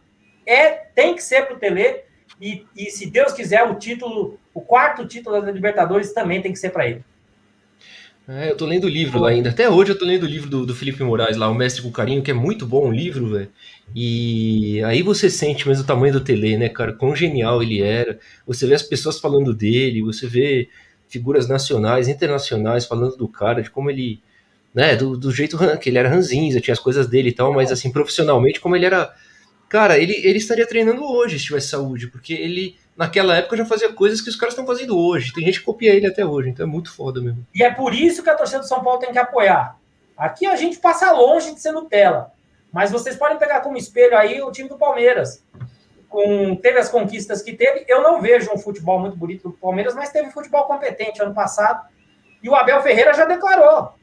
é 0.45 0.69
tem 0.69 1.15
que 1.15 1.23
ser 1.23 1.45
para 1.45 1.55
o 1.55 1.59
Tele 1.59 2.01
e, 2.41 2.65
e 2.75 2.89
se 2.89 3.09
Deus 3.09 3.33
quiser, 3.33 3.63
o 3.63 3.75
título, 3.75 4.39
o 4.53 4.61
quarto 4.61 5.05
título 5.05 5.41
da 5.41 5.51
Libertadores 5.51 6.13
também 6.13 6.41
tem 6.41 6.51
que 6.51 6.59
ser 6.59 6.71
para 6.71 6.87
ele. 6.87 7.03
É, 8.27 8.49
eu 8.49 8.57
tô 8.57 8.65
lendo 8.65 8.85
o 8.85 8.89
livro 8.89 9.19
lá 9.19 9.29
ainda. 9.29 9.51
Até 9.51 9.69
hoje 9.69 9.91
eu 9.91 9.97
tô 9.97 10.03
lendo 10.03 10.23
o 10.23 10.27
livro 10.27 10.49
do, 10.49 10.65
do 10.65 10.73
Felipe 10.73 11.03
Moraes 11.03 11.37
lá, 11.37 11.47
O 11.47 11.53
Mestre 11.53 11.83
com 11.83 11.91
Carinho, 11.91 12.23
que 12.23 12.31
é 12.31 12.33
muito 12.33 12.65
bom 12.65 12.89
o 12.89 12.91
livro, 12.91 13.27
velho. 13.27 13.49
E 13.95 14.83
aí 14.83 15.03
você 15.03 15.29
sente 15.29 15.67
mesmo 15.67 15.83
o 15.83 15.87
tamanho 15.87 16.13
do 16.13 16.21
Tele, 16.21 16.57
né, 16.57 16.67
cara? 16.67 16.91
Quão 16.91 17.15
genial 17.15 17.61
ele 17.61 17.83
era. 17.83 18.17
Você 18.47 18.65
vê 18.65 18.73
as 18.73 18.81
pessoas 18.81 19.19
falando 19.19 19.53
dele, 19.53 20.01
você 20.01 20.25
vê 20.25 20.69
figuras 21.17 21.47
nacionais, 21.47 22.07
internacionais 22.07 22.85
falando 22.85 23.15
do 23.15 23.27
cara, 23.27 23.61
de 23.61 23.69
como 23.69 23.89
ele. 23.89 24.21
Né, 24.73 24.93
do, 24.93 25.15
do 25.15 25.31
jeito 25.31 25.57
que 25.79 25.89
ele 25.89 25.97
era 25.97 26.09
ranzinza, 26.09 26.59
tinha 26.59 26.73
as 26.73 26.79
coisas 26.79 27.07
dele 27.07 27.29
e 27.29 27.31
tal, 27.31 27.53
mas 27.53 27.71
assim, 27.71 27.89
profissionalmente, 27.89 28.59
como 28.59 28.75
ele 28.75 28.85
era 28.85 29.13
Cara, 29.67 29.97
ele, 29.97 30.13
ele 30.23 30.37
estaria 30.37 30.67
treinando 30.67 31.03
hoje 31.03 31.39
se 31.39 31.45
tivesse 31.45 31.69
saúde, 31.69 32.07
porque 32.07 32.33
ele, 32.33 32.77
naquela 32.95 33.35
época, 33.35 33.57
já 33.57 33.65
fazia 33.65 33.91
coisas 33.91 34.21
que 34.21 34.29
os 34.29 34.35
caras 34.35 34.53
estão 34.53 34.65
fazendo 34.65 34.97
hoje. 34.97 35.33
Tem 35.33 35.43
gente 35.43 35.59
que 35.59 35.65
copia 35.65 35.93
ele 35.93 36.07
até 36.07 36.25
hoje, 36.25 36.49
então 36.49 36.65
é 36.65 36.69
muito 36.69 36.93
foda 36.93 37.19
mesmo. 37.19 37.45
E 37.53 37.63
é 37.63 37.71
por 37.71 37.93
isso 37.93 38.21
que 38.23 38.29
a 38.29 38.35
torcida 38.35 38.59
do 38.59 38.67
São 38.67 38.83
Paulo 38.83 38.99
tem 38.99 39.11
que 39.11 39.17
apoiar. 39.17 39.77
Aqui 40.17 40.45
a 40.45 40.55
gente 40.55 40.77
passa 40.77 41.11
longe 41.11 41.53
de 41.53 41.59
ser 41.59 41.71
Nutella. 41.71 42.31
Mas 42.71 42.91
vocês 42.91 43.15
podem 43.15 43.37
pegar 43.37 43.61
como 43.61 43.77
espelho 43.77 44.17
aí 44.17 44.41
o 44.41 44.51
time 44.51 44.69
do 44.69 44.77
Palmeiras. 44.77 45.41
Com, 46.09 46.55
teve 46.55 46.79
as 46.79 46.89
conquistas 46.89 47.41
que 47.41 47.53
teve. 47.53 47.85
Eu 47.87 48.01
não 48.01 48.21
vejo 48.21 48.51
um 48.53 48.57
futebol 48.57 48.99
muito 48.99 49.17
bonito 49.17 49.49
do 49.49 49.57
Palmeiras, 49.57 49.93
mas 49.95 50.11
teve 50.11 50.31
futebol 50.31 50.65
competente 50.65 51.21
ano 51.21 51.33
passado. 51.33 51.87
E 52.41 52.49
o 52.49 52.55
Abel 52.55 52.81
Ferreira 52.81 53.13
já 53.13 53.25
declarou. 53.25 53.93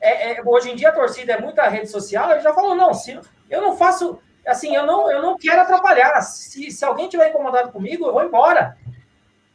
É, 0.00 0.32
é, 0.32 0.42
hoje 0.44 0.70
em 0.70 0.74
dia 0.74 0.88
a 0.88 0.92
torcida 0.92 1.34
é 1.34 1.40
muita 1.40 1.68
rede 1.68 1.88
social, 1.88 2.30
ele 2.30 2.40
já 2.40 2.52
falou: 2.52 2.74
não, 2.74 2.92
se, 2.92 3.18
eu 3.48 3.62
não 3.62 3.76
faço 3.76 4.18
assim, 4.44 4.74
eu 4.74 4.84
não, 4.84 5.10
eu 5.10 5.22
não 5.22 5.38
quero 5.38 5.60
atrapalhar. 5.60 6.20
Se, 6.22 6.70
se 6.70 6.84
alguém 6.84 7.08
tiver 7.08 7.28
incomodado 7.30 7.70
comigo, 7.70 8.06
eu 8.06 8.12
vou 8.12 8.24
embora. 8.24 8.76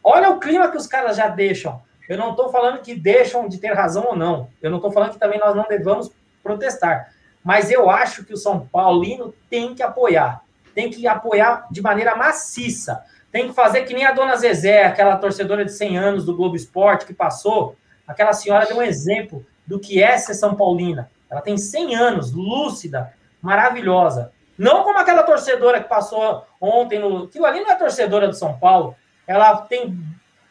Olha 0.04 0.30
o 0.30 0.40
clima 0.40 0.72
que 0.72 0.78
os 0.78 0.88
caras 0.88 1.18
já 1.18 1.28
deixam. 1.28 1.82
Eu 2.08 2.18
não 2.18 2.32
estou 2.32 2.50
falando 2.50 2.82
que 2.82 2.96
deixam 2.96 3.50
de 3.50 3.60
ter 3.60 3.74
razão 3.74 4.06
ou 4.06 4.16
não. 4.16 4.50
Eu 4.62 4.70
não 4.70 4.78
estou 4.78 4.92
falando 4.92 5.12
que 5.12 5.20
também 5.20 5.40
nós 5.40 5.54
não 5.54 5.66
devamos 5.68 6.10
protestar. 6.42 7.12
Mas 7.44 7.70
eu 7.70 7.90
acho 7.90 8.24
que 8.24 8.34
o 8.34 8.38
São 8.38 8.66
Paulino 8.66 9.34
tem 9.50 9.76
que 9.76 9.84
apoiar. 9.84 10.42
Tem 10.78 10.92
que 10.92 11.08
apoiar 11.08 11.66
de 11.72 11.82
maneira 11.82 12.16
maciça. 12.16 13.04
Tem 13.32 13.48
que 13.48 13.54
fazer 13.56 13.82
que 13.82 13.96
nem 13.96 14.06
a 14.06 14.12
dona 14.12 14.36
Zezé, 14.36 14.86
aquela 14.86 15.16
torcedora 15.16 15.66
de 15.66 15.72
100 15.74 15.98
anos 15.98 16.24
do 16.24 16.36
Globo 16.36 16.56
Esporte 16.56 17.08
que 17.08 17.16
passou. 17.16 17.76
Aquela 18.08 18.32
senhora 18.32 18.68
deu 18.68 18.78
um 18.78 18.84
exemplo 18.84 19.44
do 19.66 19.80
que 19.80 20.04
é 20.04 20.16
ser 20.20 20.36
São 20.36 20.54
Paulina. 20.54 21.10
Ela 21.32 21.42
tem 21.42 21.58
100 21.58 21.96
anos, 21.96 22.32
lúcida, 22.32 23.12
maravilhosa. 23.42 24.32
Não 24.56 24.84
como 24.84 25.00
aquela 25.00 25.24
torcedora 25.24 25.82
que 25.82 25.90
passou 25.90 26.46
ontem 26.62 27.00
no. 27.00 27.24
Aquilo 27.24 27.48
ali 27.48 27.62
não 27.62 27.72
é 27.72 27.76
torcedora 27.76 28.28
do 28.28 28.36
São 28.36 28.56
Paulo. 28.60 28.96
Ela 29.26 29.58
tem 29.62 29.98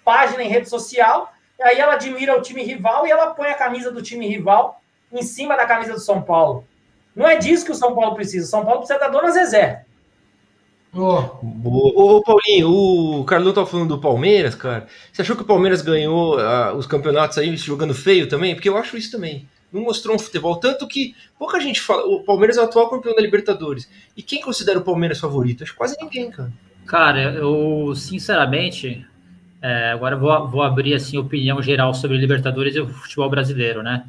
página 0.05 0.43
em 0.43 0.49
rede 0.49 0.69
social, 0.69 1.33
e 1.57 1.63
aí 1.63 1.79
ela 1.79 1.93
admira 1.93 2.37
o 2.37 2.43
time 2.43 2.65
rival 2.65 3.07
e 3.07 3.13
ela 3.13 3.33
põe 3.33 3.47
a 3.47 3.55
camisa 3.55 3.93
do 3.93 4.03
time 4.03 4.27
rival 4.27 4.83
em 5.13 5.23
cima 5.23 5.57
da 5.57 5.67
camisa 5.67 5.93
do 5.93 6.01
São 6.01 6.21
Paulo. 6.21 6.67
Não 7.15 7.29
é 7.29 7.37
disso 7.37 7.65
que 7.65 7.71
o 7.71 7.77
São 7.77 7.95
Paulo 7.95 8.17
precisa. 8.17 8.45
O 8.45 8.51
São 8.51 8.65
Paulo 8.65 8.81
precisa 8.81 8.99
da 8.99 9.07
dona 9.07 9.31
Zezé. 9.31 9.86
Oh. 10.97 11.23
Ô, 11.65 12.23
Paulinho, 12.23 12.71
o 13.21 13.25
Carlão 13.25 13.53
tá 13.53 13.67
falando 13.67 13.91
do 13.97 14.01
Palmeiras, 14.01 14.55
cara. 14.55 14.87
Você 15.13 15.23
achou 15.23 15.37
que 15.37 15.43
o 15.43 15.47
Palmeiras 15.47 15.83
ganhou 15.83 16.39
uh, 16.39 16.75
os 16.75 16.87
campeonatos 16.87 17.37
aí 17.37 17.55
jogando 17.57 17.95
feio 17.95 18.29
também? 18.29 18.55
Porque 18.55 18.69
eu 18.69 18.77
acho 18.77 18.97
isso 18.97 19.11
também 19.11 19.47
não 19.73 19.83
mostrou 19.83 20.17
um 20.17 20.19
futebol. 20.19 20.57
Tanto 20.57 20.87
que 20.87 21.15
pouca 21.39 21.61
gente 21.61 21.81
fala. 21.81 22.05
O 22.07 22.23
Palmeiras 22.23 22.57
é 22.57 22.61
o 22.61 22.65
atual 22.65 22.89
campeão 22.89 23.15
da 23.15 23.23
Libertadores. 23.23 23.89
E 24.17 24.23
quem 24.23 24.41
considera 24.41 24.79
o 24.79 24.83
Palmeiras 24.83 25.21
favorito? 25.21 25.63
Acho 25.63 25.73
que 25.73 25.79
quase 25.79 25.97
ninguém, 26.01 26.31
cara. 26.31 26.53
Cara, 26.87 27.23
eu 27.35 27.95
sinceramente. 27.95 29.05
É, 29.63 29.91
agora 29.91 30.17
vou, 30.17 30.49
vou 30.49 30.63
abrir 30.63 30.95
assim 30.95 31.17
opinião 31.17 31.61
geral 31.63 31.93
sobre 31.95 32.19
Libertadores 32.19 32.77
e 32.77 32.81
o 32.81 32.89
futebol 32.89 33.29
brasileiro, 33.29 33.83
né? 33.83 34.05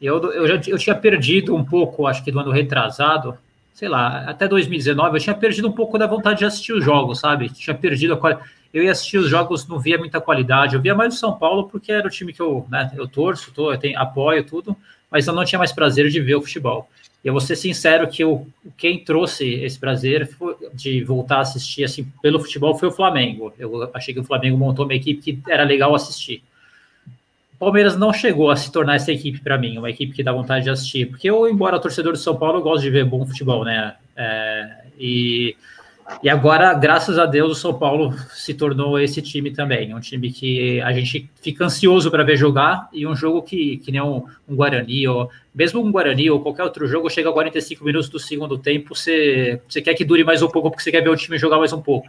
Eu, 0.00 0.22
eu, 0.32 0.46
já, 0.46 0.54
eu 0.68 0.78
tinha 0.78 0.94
perdido 0.94 1.54
um 1.54 1.64
pouco, 1.64 2.06
acho 2.06 2.22
que 2.22 2.30
do 2.30 2.38
ano 2.38 2.52
retrasado, 2.52 3.36
sei 3.76 3.88
lá, 3.88 4.24
até 4.26 4.48
2019, 4.48 5.16
eu 5.16 5.20
tinha 5.20 5.36
perdido 5.36 5.68
um 5.68 5.72
pouco 5.72 5.96
da 5.98 6.06
vontade 6.06 6.40
de 6.40 6.44
assistir 6.46 6.72
os 6.72 6.82
jogos, 6.82 7.20
sabe? 7.20 7.48
Tinha 7.50 7.76
perdido 7.76 8.14
a 8.14 8.16
qualidade. 8.16 8.48
Eu 8.74 8.82
ia 8.82 8.90
assistir 8.90 9.18
os 9.18 9.28
jogos, 9.28 9.68
não 9.68 9.78
via 9.78 9.96
muita 9.96 10.20
qualidade. 10.20 10.74
Eu 10.74 10.82
via 10.82 10.94
mais 10.94 11.14
o 11.14 11.16
São 11.18 11.38
Paulo 11.38 11.68
porque 11.68 11.92
era 11.92 12.06
o 12.06 12.10
time 12.10 12.32
que 12.32 12.42
eu, 12.42 12.66
né, 12.68 12.90
eu 12.96 13.06
torço, 13.06 13.52
tô, 13.52 13.70
eu 13.70 13.78
tenho, 13.78 13.98
apoio 13.98 14.42
tudo 14.44 14.76
mas 15.10 15.26
eu 15.26 15.32
não 15.32 15.44
tinha 15.44 15.58
mais 15.58 15.72
prazer 15.72 16.08
de 16.08 16.20
ver 16.20 16.34
o 16.36 16.42
futebol. 16.42 16.88
E 17.24 17.28
eu 17.28 17.32
vou 17.32 17.40
ser 17.40 17.56
sincero 17.56 18.06
que 18.08 18.22
eu, 18.22 18.46
quem 18.76 19.02
trouxe 19.02 19.44
esse 19.54 19.78
prazer 19.78 20.28
de 20.74 21.02
voltar 21.02 21.38
a 21.38 21.40
assistir 21.40 21.84
assim 21.84 22.04
pelo 22.22 22.40
futebol 22.40 22.76
foi 22.76 22.88
o 22.88 22.92
Flamengo. 22.92 23.52
Eu 23.58 23.90
achei 23.94 24.14
que 24.14 24.20
o 24.20 24.24
Flamengo 24.24 24.56
montou 24.56 24.84
uma 24.84 24.94
equipe 24.94 25.22
que 25.22 25.50
era 25.50 25.64
legal 25.64 25.94
assistir. 25.94 26.42
Palmeiras 27.58 27.96
não 27.96 28.12
chegou 28.12 28.50
a 28.50 28.56
se 28.56 28.70
tornar 28.70 28.96
essa 28.96 29.12
equipe 29.12 29.40
para 29.40 29.56
mim, 29.58 29.78
uma 29.78 29.90
equipe 29.90 30.12
que 30.12 30.22
dá 30.22 30.32
vontade 30.32 30.64
de 30.64 30.70
assistir, 30.70 31.06
porque 31.06 31.28
eu, 31.28 31.48
embora 31.48 31.78
torcedor 31.78 32.12
de 32.12 32.18
São 32.18 32.36
Paulo, 32.36 32.58
eu 32.58 32.62
gosto 32.62 32.82
de 32.82 32.90
ver 32.90 33.04
bom 33.04 33.24
futebol, 33.26 33.64
né? 33.64 33.94
É, 34.16 34.84
e 34.98 35.56
E 36.22 36.28
agora, 36.28 36.72
graças 36.72 37.18
a 37.18 37.26
Deus, 37.26 37.50
o 37.52 37.60
São 37.60 37.74
Paulo 37.74 38.16
se 38.30 38.54
tornou 38.54 38.98
esse 38.98 39.20
time 39.20 39.50
também. 39.50 39.94
Um 39.94 40.00
time 40.00 40.30
que 40.32 40.80
a 40.80 40.92
gente 40.92 41.28
fica 41.42 41.64
ansioso 41.64 42.10
para 42.10 42.22
ver 42.22 42.36
jogar 42.36 42.88
e 42.92 43.06
um 43.06 43.14
jogo 43.14 43.42
que, 43.42 43.78
que 43.78 43.90
nem 43.90 44.00
um, 44.00 44.24
um, 44.48 44.54
Guarani, 44.54 45.06
ou 45.08 45.30
mesmo 45.54 45.80
um 45.84 45.90
Guarani 45.90 46.30
ou 46.30 46.40
qualquer 46.40 46.62
outro 46.62 46.86
jogo, 46.86 47.10
chega 47.10 47.28
a 47.28 47.32
45 47.32 47.84
minutos 47.84 48.08
do 48.08 48.18
segundo 48.18 48.56
tempo, 48.56 48.94
você, 48.94 49.60
você 49.68 49.82
quer 49.82 49.94
que 49.94 50.04
dure 50.04 50.22
mais 50.24 50.42
um 50.42 50.48
pouco 50.48 50.70
porque 50.70 50.82
você 50.82 50.92
quer 50.92 51.02
ver 51.02 51.10
o 51.10 51.16
time 51.16 51.38
jogar 51.38 51.58
mais 51.58 51.72
um 51.72 51.82
pouco. 51.82 52.08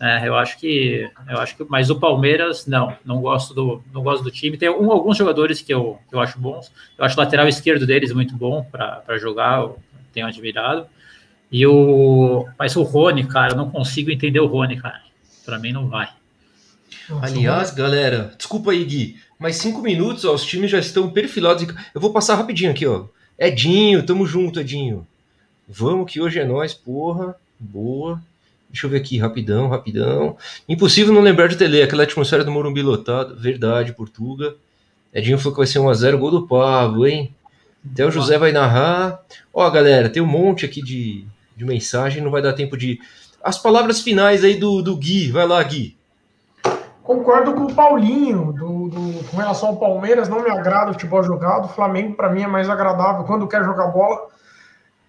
É, 0.00 0.26
eu 0.26 0.34
acho 0.34 0.58
que 0.58 1.08
eu 1.28 1.38
acho 1.38 1.56
que 1.56 1.64
mas 1.68 1.90
o 1.90 2.00
Palmeiras 2.00 2.66
não 2.66 2.96
não 3.04 3.20
gosto 3.20 3.52
do 3.52 3.82
não 3.92 4.02
gosto 4.02 4.22
do 4.22 4.30
time 4.30 4.56
tem 4.56 4.70
um, 4.70 4.90
alguns 4.90 5.16
jogadores 5.16 5.60
que 5.60 5.74
eu, 5.74 5.98
que 6.08 6.14
eu 6.14 6.20
acho 6.20 6.38
bons 6.38 6.72
eu 6.96 7.04
acho 7.04 7.14
o 7.16 7.20
lateral 7.20 7.46
esquerdo 7.46 7.86
deles 7.86 8.10
muito 8.10 8.34
bom 8.34 8.64
para 8.64 9.18
jogar 9.18 9.60
eu 9.60 9.78
tenho 10.10 10.26
admirado 10.26 10.86
e 11.50 11.66
o. 11.66 12.46
Mas 12.58 12.76
o 12.76 12.82
Rony, 12.82 13.26
cara, 13.26 13.52
eu 13.52 13.56
não 13.56 13.70
consigo 13.70 14.10
entender 14.10 14.40
o 14.40 14.46
Rony, 14.46 14.80
cara. 14.80 15.00
Pra 15.44 15.58
mim 15.58 15.72
não 15.72 15.88
vai. 15.88 16.08
Aliás, 17.22 17.72
galera, 17.72 18.32
desculpa 18.36 18.70
aí, 18.70 18.84
Gui, 18.84 19.16
mas 19.36 19.56
cinco 19.56 19.82
minutos, 19.82 20.24
ó, 20.24 20.32
os 20.32 20.44
times 20.44 20.70
já 20.70 20.78
estão 20.78 21.10
perfilados. 21.10 21.66
Eu 21.92 22.00
vou 22.00 22.12
passar 22.12 22.36
rapidinho 22.36 22.70
aqui, 22.70 22.86
ó. 22.86 23.06
Edinho, 23.36 24.04
tamo 24.04 24.26
junto, 24.26 24.60
Edinho. 24.60 25.06
Vamos 25.68 26.10
que 26.10 26.20
hoje 26.20 26.38
é 26.38 26.44
nós, 26.44 26.72
porra. 26.72 27.34
Boa. 27.58 28.22
Deixa 28.70 28.86
eu 28.86 28.90
ver 28.90 28.98
aqui, 28.98 29.18
rapidão, 29.18 29.68
rapidão. 29.68 30.36
Impossível 30.68 31.12
não 31.12 31.20
lembrar 31.20 31.48
de 31.48 31.56
Tele, 31.56 31.82
aquela 31.82 32.04
atmosfera 32.04 32.44
do 32.44 32.52
Morumbi 32.52 32.82
lotado. 32.82 33.36
Verdade, 33.36 33.92
Portuga. 33.92 34.54
Edinho 35.12 35.38
falou 35.38 35.52
que 35.52 35.58
vai 35.58 35.66
ser 35.66 35.80
1x0 35.80 36.18
gol 36.18 36.30
do 36.30 36.46
Pablo, 36.46 37.06
hein? 37.06 37.34
Até 37.92 38.06
o 38.06 38.10
José 38.10 38.38
vai 38.38 38.52
narrar. 38.52 39.20
Ó, 39.52 39.68
galera, 39.70 40.08
tem 40.08 40.22
um 40.22 40.26
monte 40.26 40.64
aqui 40.64 40.80
de, 40.82 41.24
de 41.56 41.64
mensagem, 41.64 42.22
não 42.22 42.30
vai 42.30 42.42
dar 42.42 42.52
tempo 42.52 42.76
de. 42.76 43.00
As 43.42 43.58
palavras 43.58 44.00
finais 44.00 44.44
aí 44.44 44.54
do, 44.54 44.82
do 44.82 44.96
Gui, 44.96 45.32
vai 45.32 45.46
lá, 45.46 45.60
Gui. 45.62 45.96
Concordo 47.02 47.54
com 47.54 47.64
o 47.64 47.74
Paulinho, 47.74 48.52
do, 48.52 48.88
do, 48.88 49.24
com 49.24 49.36
relação 49.36 49.70
ao 49.70 49.76
Palmeiras, 49.78 50.28
não 50.28 50.44
me 50.44 50.50
agrada 50.50 50.90
o 50.90 50.92
futebol 50.92 51.24
jogado. 51.24 51.64
O 51.64 51.68
Flamengo, 51.68 52.14
para 52.14 52.30
mim, 52.30 52.42
é 52.42 52.46
mais 52.46 52.70
agradável 52.70 53.24
quando 53.24 53.48
quer 53.48 53.64
jogar 53.64 53.88
bola. 53.88 54.28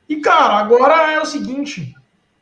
E, 0.10 0.15
cara, 0.15 0.56
agora 0.56 1.12
é 1.12 1.21
o 1.21 1.26
seguinte: 1.26 1.93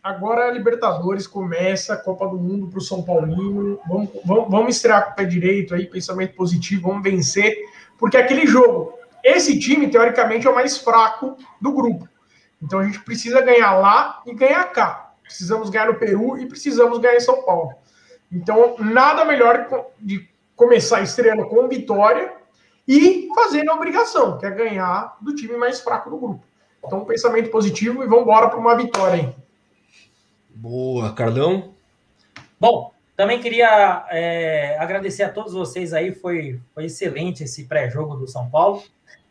agora 0.04 0.48
a 0.48 0.52
Libertadores 0.52 1.28
começa, 1.28 1.94
a 1.94 1.98
Copa 1.98 2.28
do 2.28 2.38
Mundo 2.38 2.68
para 2.68 2.80
o 2.80 2.82
São 2.82 3.04
Paulino. 3.04 3.80
Vamos, 3.88 4.10
vamos, 4.26 4.50
vamos 4.50 4.76
estrear 4.76 5.06
com 5.06 5.12
o 5.12 5.16
pé 5.16 5.26
direito 5.26 5.76
aí, 5.76 5.86
pensamento 5.86 6.36
positivo, 6.36 6.90
vamos 6.90 7.04
vencer, 7.04 7.58
porque 7.98 8.18
aquele 8.18 8.48
jogo, 8.48 8.94
esse 9.24 9.60
time, 9.60 9.90
teoricamente, 9.90 10.48
é 10.48 10.50
o 10.50 10.56
mais 10.56 10.78
fraco 10.78 11.38
do 11.62 11.72
grupo. 11.72 12.08
Então 12.62 12.80
a 12.80 12.86
gente 12.86 13.00
precisa 13.02 13.42
ganhar 13.42 13.74
lá 13.76 14.22
e 14.26 14.34
ganhar 14.34 14.64
cá. 14.66 15.14
Precisamos 15.24 15.70
ganhar 15.70 15.88
no 15.88 15.96
Peru 15.96 16.38
e 16.38 16.48
precisamos 16.48 16.98
ganhar 17.00 17.16
em 17.16 17.22
São 17.22 17.44
Paulo. 17.44 17.74
Então, 18.32 18.76
nada 18.80 19.26
melhor 19.26 19.68
de 20.00 20.28
começar 20.56 21.02
estreando 21.02 21.46
com 21.48 21.68
vitória 21.68 22.34
e 22.88 23.30
fazer 23.36 23.68
a 23.70 23.74
obrigação, 23.74 24.38
que 24.38 24.46
é 24.46 24.52
ganhar 24.52 25.18
do 25.22 25.34
time 25.34 25.56
mais 25.56 25.80
fraco 25.80 26.10
do 26.10 26.18
grupo. 26.18 26.44
Então, 26.86 27.06
pensamento 27.06 27.50
positivo 27.50 28.04
e 28.04 28.08
vamos 28.08 28.24
embora 28.24 28.50
para 28.50 28.60
uma 28.60 28.76
vitória 28.76 29.16
aí. 29.16 29.36
Boa, 30.62 31.14
Carlão. 31.14 31.74
Bom, 32.60 32.92
também 33.16 33.40
queria 33.40 34.06
é, 34.10 34.76
agradecer 34.78 35.24
a 35.24 35.32
todos 35.32 35.54
vocês 35.54 35.94
aí, 35.94 36.14
foi, 36.14 36.60
foi 36.76 36.84
excelente 36.84 37.46
esse 37.46 37.64
pré-jogo 37.64 38.18
do 38.18 38.28
São 38.28 38.50
Paulo. 38.50 38.84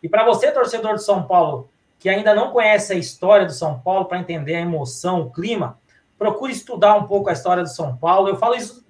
E 0.02 0.08
para 0.08 0.24
você, 0.24 0.50
torcedor 0.50 0.94
do 0.94 1.02
São 1.02 1.24
Paulo, 1.24 1.68
que 1.98 2.08
ainda 2.08 2.34
não 2.34 2.50
conhece 2.50 2.94
a 2.94 2.96
história 2.96 3.44
do 3.44 3.52
São 3.52 3.78
Paulo 3.78 4.06
para 4.06 4.18
entender 4.18 4.56
a 4.56 4.62
emoção, 4.62 5.20
o 5.20 5.30
clima, 5.30 5.78
procure 6.18 6.50
estudar 6.50 6.94
um 6.94 7.06
pouco 7.06 7.28
a 7.28 7.34
história 7.34 7.62
do 7.62 7.68
São 7.68 7.94
Paulo. 7.94 8.30
Eu 8.30 8.36
falo 8.36 8.54
isso 8.54 8.82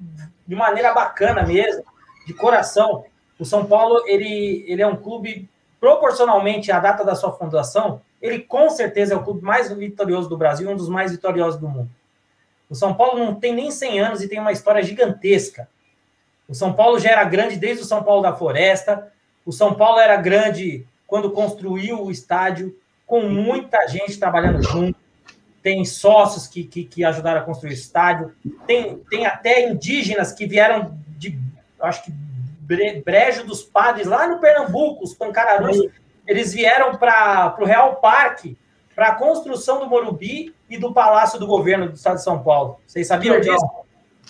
de 0.46 0.55
maneira 0.55 0.94
bacana 0.94 1.42
mesmo, 1.42 1.83
de 2.24 2.35
coração. 2.35 3.05
O 3.37 3.44
São 3.44 3.66
Paulo, 3.66 4.05
ele, 4.07 4.64
ele 4.68 4.81
é 4.81 4.87
um 4.87 4.96
clube, 4.96 5.51
proporcionalmente 5.81 6.70
à 6.70 6.79
data 6.79 7.05
da 7.05 7.16
sua 7.16 7.33
fundação, 7.33 8.01
ele 8.22 8.38
com 8.38 8.70
certeza 8.70 9.14
é 9.14 9.16
o 9.16 9.24
clube 9.24 9.42
mais 9.42 9.72
vitorioso 9.72 10.29
do 10.29 10.37
Brasil, 10.37 10.70
um 10.70 10.77
dos 10.77 10.88
mais 10.88 11.11
vitoriosos 11.11 11.61
do 11.61 11.68
mundo. 11.68 11.97
O 12.68 12.74
São 12.74 12.94
Paulo 12.94 13.18
não 13.18 13.35
tem 13.35 13.54
nem 13.54 13.70
100 13.70 14.00
anos 14.00 14.22
e 14.22 14.28
tem 14.28 14.38
uma 14.38 14.52
história 14.52 14.83
gigantesca. 14.83 15.68
O 16.48 16.54
São 16.54 16.72
Paulo 16.72 16.98
já 16.98 17.11
era 17.11 17.24
grande 17.24 17.57
desde 17.57 17.83
o 17.83 17.87
São 17.87 18.02
Paulo 18.02 18.22
da 18.22 18.35
Floresta. 18.35 19.12
O 19.44 19.52
São 19.52 19.74
Paulo 19.74 19.98
era 19.98 20.16
grande 20.16 20.87
quando 21.07 21.31
construiu 21.31 22.02
o 22.02 22.11
estádio 22.11 22.76
com 23.07 23.22
muita 23.22 23.87
gente 23.88 24.18
trabalhando 24.18 24.62
junto. 24.62 24.98
Tem 25.62 25.85
sócios 25.85 26.46
que, 26.46 26.64
que, 26.64 26.85
que 26.85 27.04
ajudaram 27.04 27.40
a 27.40 27.44
construir 27.44 27.70
o 27.70 27.74
estádio. 27.74 28.35
Tem, 28.66 28.98
tem 29.11 29.26
até 29.26 29.68
indígenas 29.68 30.33
que 30.33 30.46
vieram 30.46 30.98
de, 31.09 31.38
acho 31.81 32.04
que, 32.04 32.12
Brejo 33.02 33.46
dos 33.46 33.62
Padres, 33.62 34.07
lá 34.07 34.28
no 34.28 34.40
Pernambuco, 34.40 35.04
os 35.04 35.14
pancararus. 35.14 35.78
Eles 36.26 36.52
vieram 36.52 36.96
para 36.96 37.57
o 37.59 37.64
Real 37.64 37.96
Parque 37.96 38.57
para 38.94 39.09
a 39.09 39.14
construção 39.14 39.81
do 39.81 39.87
Morumbi 39.87 40.54
e 40.68 40.76
do 40.76 40.92
Palácio 40.92 41.38
do 41.38 41.46
Governo 41.46 41.88
do 41.88 41.94
Estado 41.94 42.16
de 42.16 42.22
São 42.22 42.42
Paulo. 42.42 42.78
Vocês 42.87 43.07
sabiam 43.07 43.40
disso? 43.40 43.66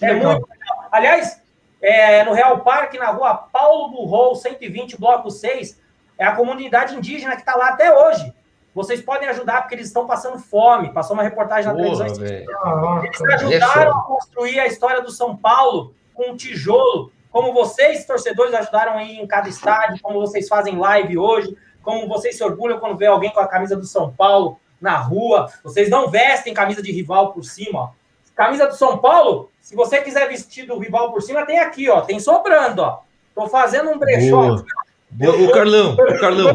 É 0.00 0.12
muito 0.12 0.48
legal. 0.48 0.88
Aliás, 0.90 1.42
é, 1.80 2.24
no 2.24 2.32
Real 2.32 2.60
Parque, 2.60 2.98
na 2.98 3.10
rua 3.10 3.34
Paulo 3.34 3.90
Burrou, 3.90 4.34
120, 4.34 4.98
bloco 4.98 5.30
6, 5.30 5.80
é 6.16 6.24
a 6.24 6.34
comunidade 6.34 6.94
indígena 6.94 7.34
que 7.34 7.42
está 7.42 7.56
lá 7.56 7.68
até 7.68 7.92
hoje. 7.92 8.32
Vocês 8.74 9.02
podem 9.02 9.28
ajudar 9.28 9.62
porque 9.62 9.74
eles 9.74 9.88
estão 9.88 10.06
passando 10.06 10.38
fome. 10.38 10.92
Passou 10.92 11.14
uma 11.14 11.22
reportagem 11.22 11.72
na 11.72 11.76
Porra, 11.76 12.06
televisão. 12.06 13.02
Eles 13.02 13.20
ajudaram 13.20 13.98
a 13.98 14.02
construir 14.02 14.60
a 14.60 14.66
história 14.66 15.02
do 15.02 15.10
São 15.10 15.36
Paulo 15.36 15.94
com 16.14 16.30
um 16.30 16.36
tijolo, 16.36 17.10
como 17.30 17.52
vocês, 17.52 18.04
torcedores, 18.06 18.54
ajudaram 18.54 18.94
aí 18.94 19.16
em 19.16 19.26
cada 19.26 19.48
estádio, 19.48 20.00
como 20.02 20.20
vocês 20.20 20.48
fazem 20.48 20.78
live 20.78 21.18
hoje, 21.18 21.56
como 21.82 22.08
vocês 22.08 22.36
se 22.36 22.44
orgulham 22.44 22.78
quando 22.78 22.96
vê 22.96 23.06
alguém 23.06 23.30
com 23.30 23.40
a 23.40 23.48
camisa 23.48 23.76
do 23.76 23.84
São 23.84 24.12
Paulo 24.12 24.58
na 24.80 24.96
rua. 24.96 25.50
Vocês 25.62 25.88
não 25.88 26.08
vestem 26.08 26.54
camisa 26.54 26.82
de 26.82 26.92
rival 26.92 27.32
por 27.32 27.44
cima, 27.44 27.80
ó. 27.80 27.90
Camisa 28.34 28.68
do 28.68 28.74
São 28.76 28.98
Paulo, 28.98 29.50
se 29.60 29.74
você 29.74 30.00
quiser 30.00 30.28
vestir 30.28 30.64
do 30.64 30.78
rival 30.78 31.12
por 31.12 31.20
cima, 31.20 31.44
tem 31.44 31.58
aqui, 31.58 31.90
ó. 31.90 32.00
Tem 32.02 32.20
sobrando, 32.20 32.82
ó. 32.82 33.00
Tô 33.34 33.48
fazendo 33.48 33.90
um 33.90 33.98
brechó. 33.98 34.54
Aqui, 34.54 35.26
o 35.26 35.50
Carlão, 35.50 35.94
o 35.94 36.18
Carlão. 36.20 36.54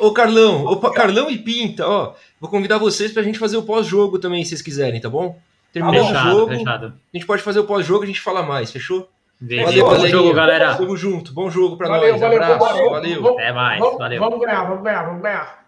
O 0.00 0.12
Carlão, 0.12 0.64
o 0.66 0.90
Carlão 0.92 1.30
e 1.30 1.36
Pinta, 1.36 1.86
ó. 1.86 2.14
Vou 2.40 2.48
convidar 2.48 2.78
vocês 2.78 3.12
pra 3.12 3.22
gente 3.22 3.38
fazer 3.38 3.56
o 3.56 3.62
pós-jogo 3.62 4.18
também, 4.18 4.44
se 4.44 4.50
vocês 4.50 4.62
quiserem, 4.62 5.00
tá 5.00 5.10
bom? 5.10 5.38
Terminando 5.72 6.12
tá 6.12 6.26
o 6.26 6.30
jogo, 6.30 6.52
fechado. 6.52 6.86
a 6.86 7.16
gente 7.16 7.26
pode 7.26 7.42
fazer 7.42 7.58
o 7.58 7.64
pós-jogo 7.64 8.04
e 8.04 8.06
a 8.06 8.06
gente 8.06 8.20
fala 8.20 8.42
mais, 8.42 8.70
fechou? 8.70 9.08
Valeu, 9.40 9.84
bom 9.84 10.06
jogo, 10.06 10.32
galera. 10.32 10.74
Tamo 10.76 10.96
junto, 10.96 11.32
bom 11.34 11.50
jogo 11.50 11.76
pra 11.76 11.88
valeu, 11.88 12.12
nós. 12.12 12.20
Valeu, 12.20 12.42
Abraço, 12.42 12.58
valeu. 12.58 12.90
valeu. 12.90 13.28
Até 13.34 13.52
mais, 13.52 13.80
vamos, 13.80 13.98
valeu. 13.98 14.20
Vamos 14.20 14.40
ganhar, 14.40 14.64
vamos 14.64 14.82
ganhar, 14.82 15.02
vamos 15.04 15.22
ganhar. 15.22 15.65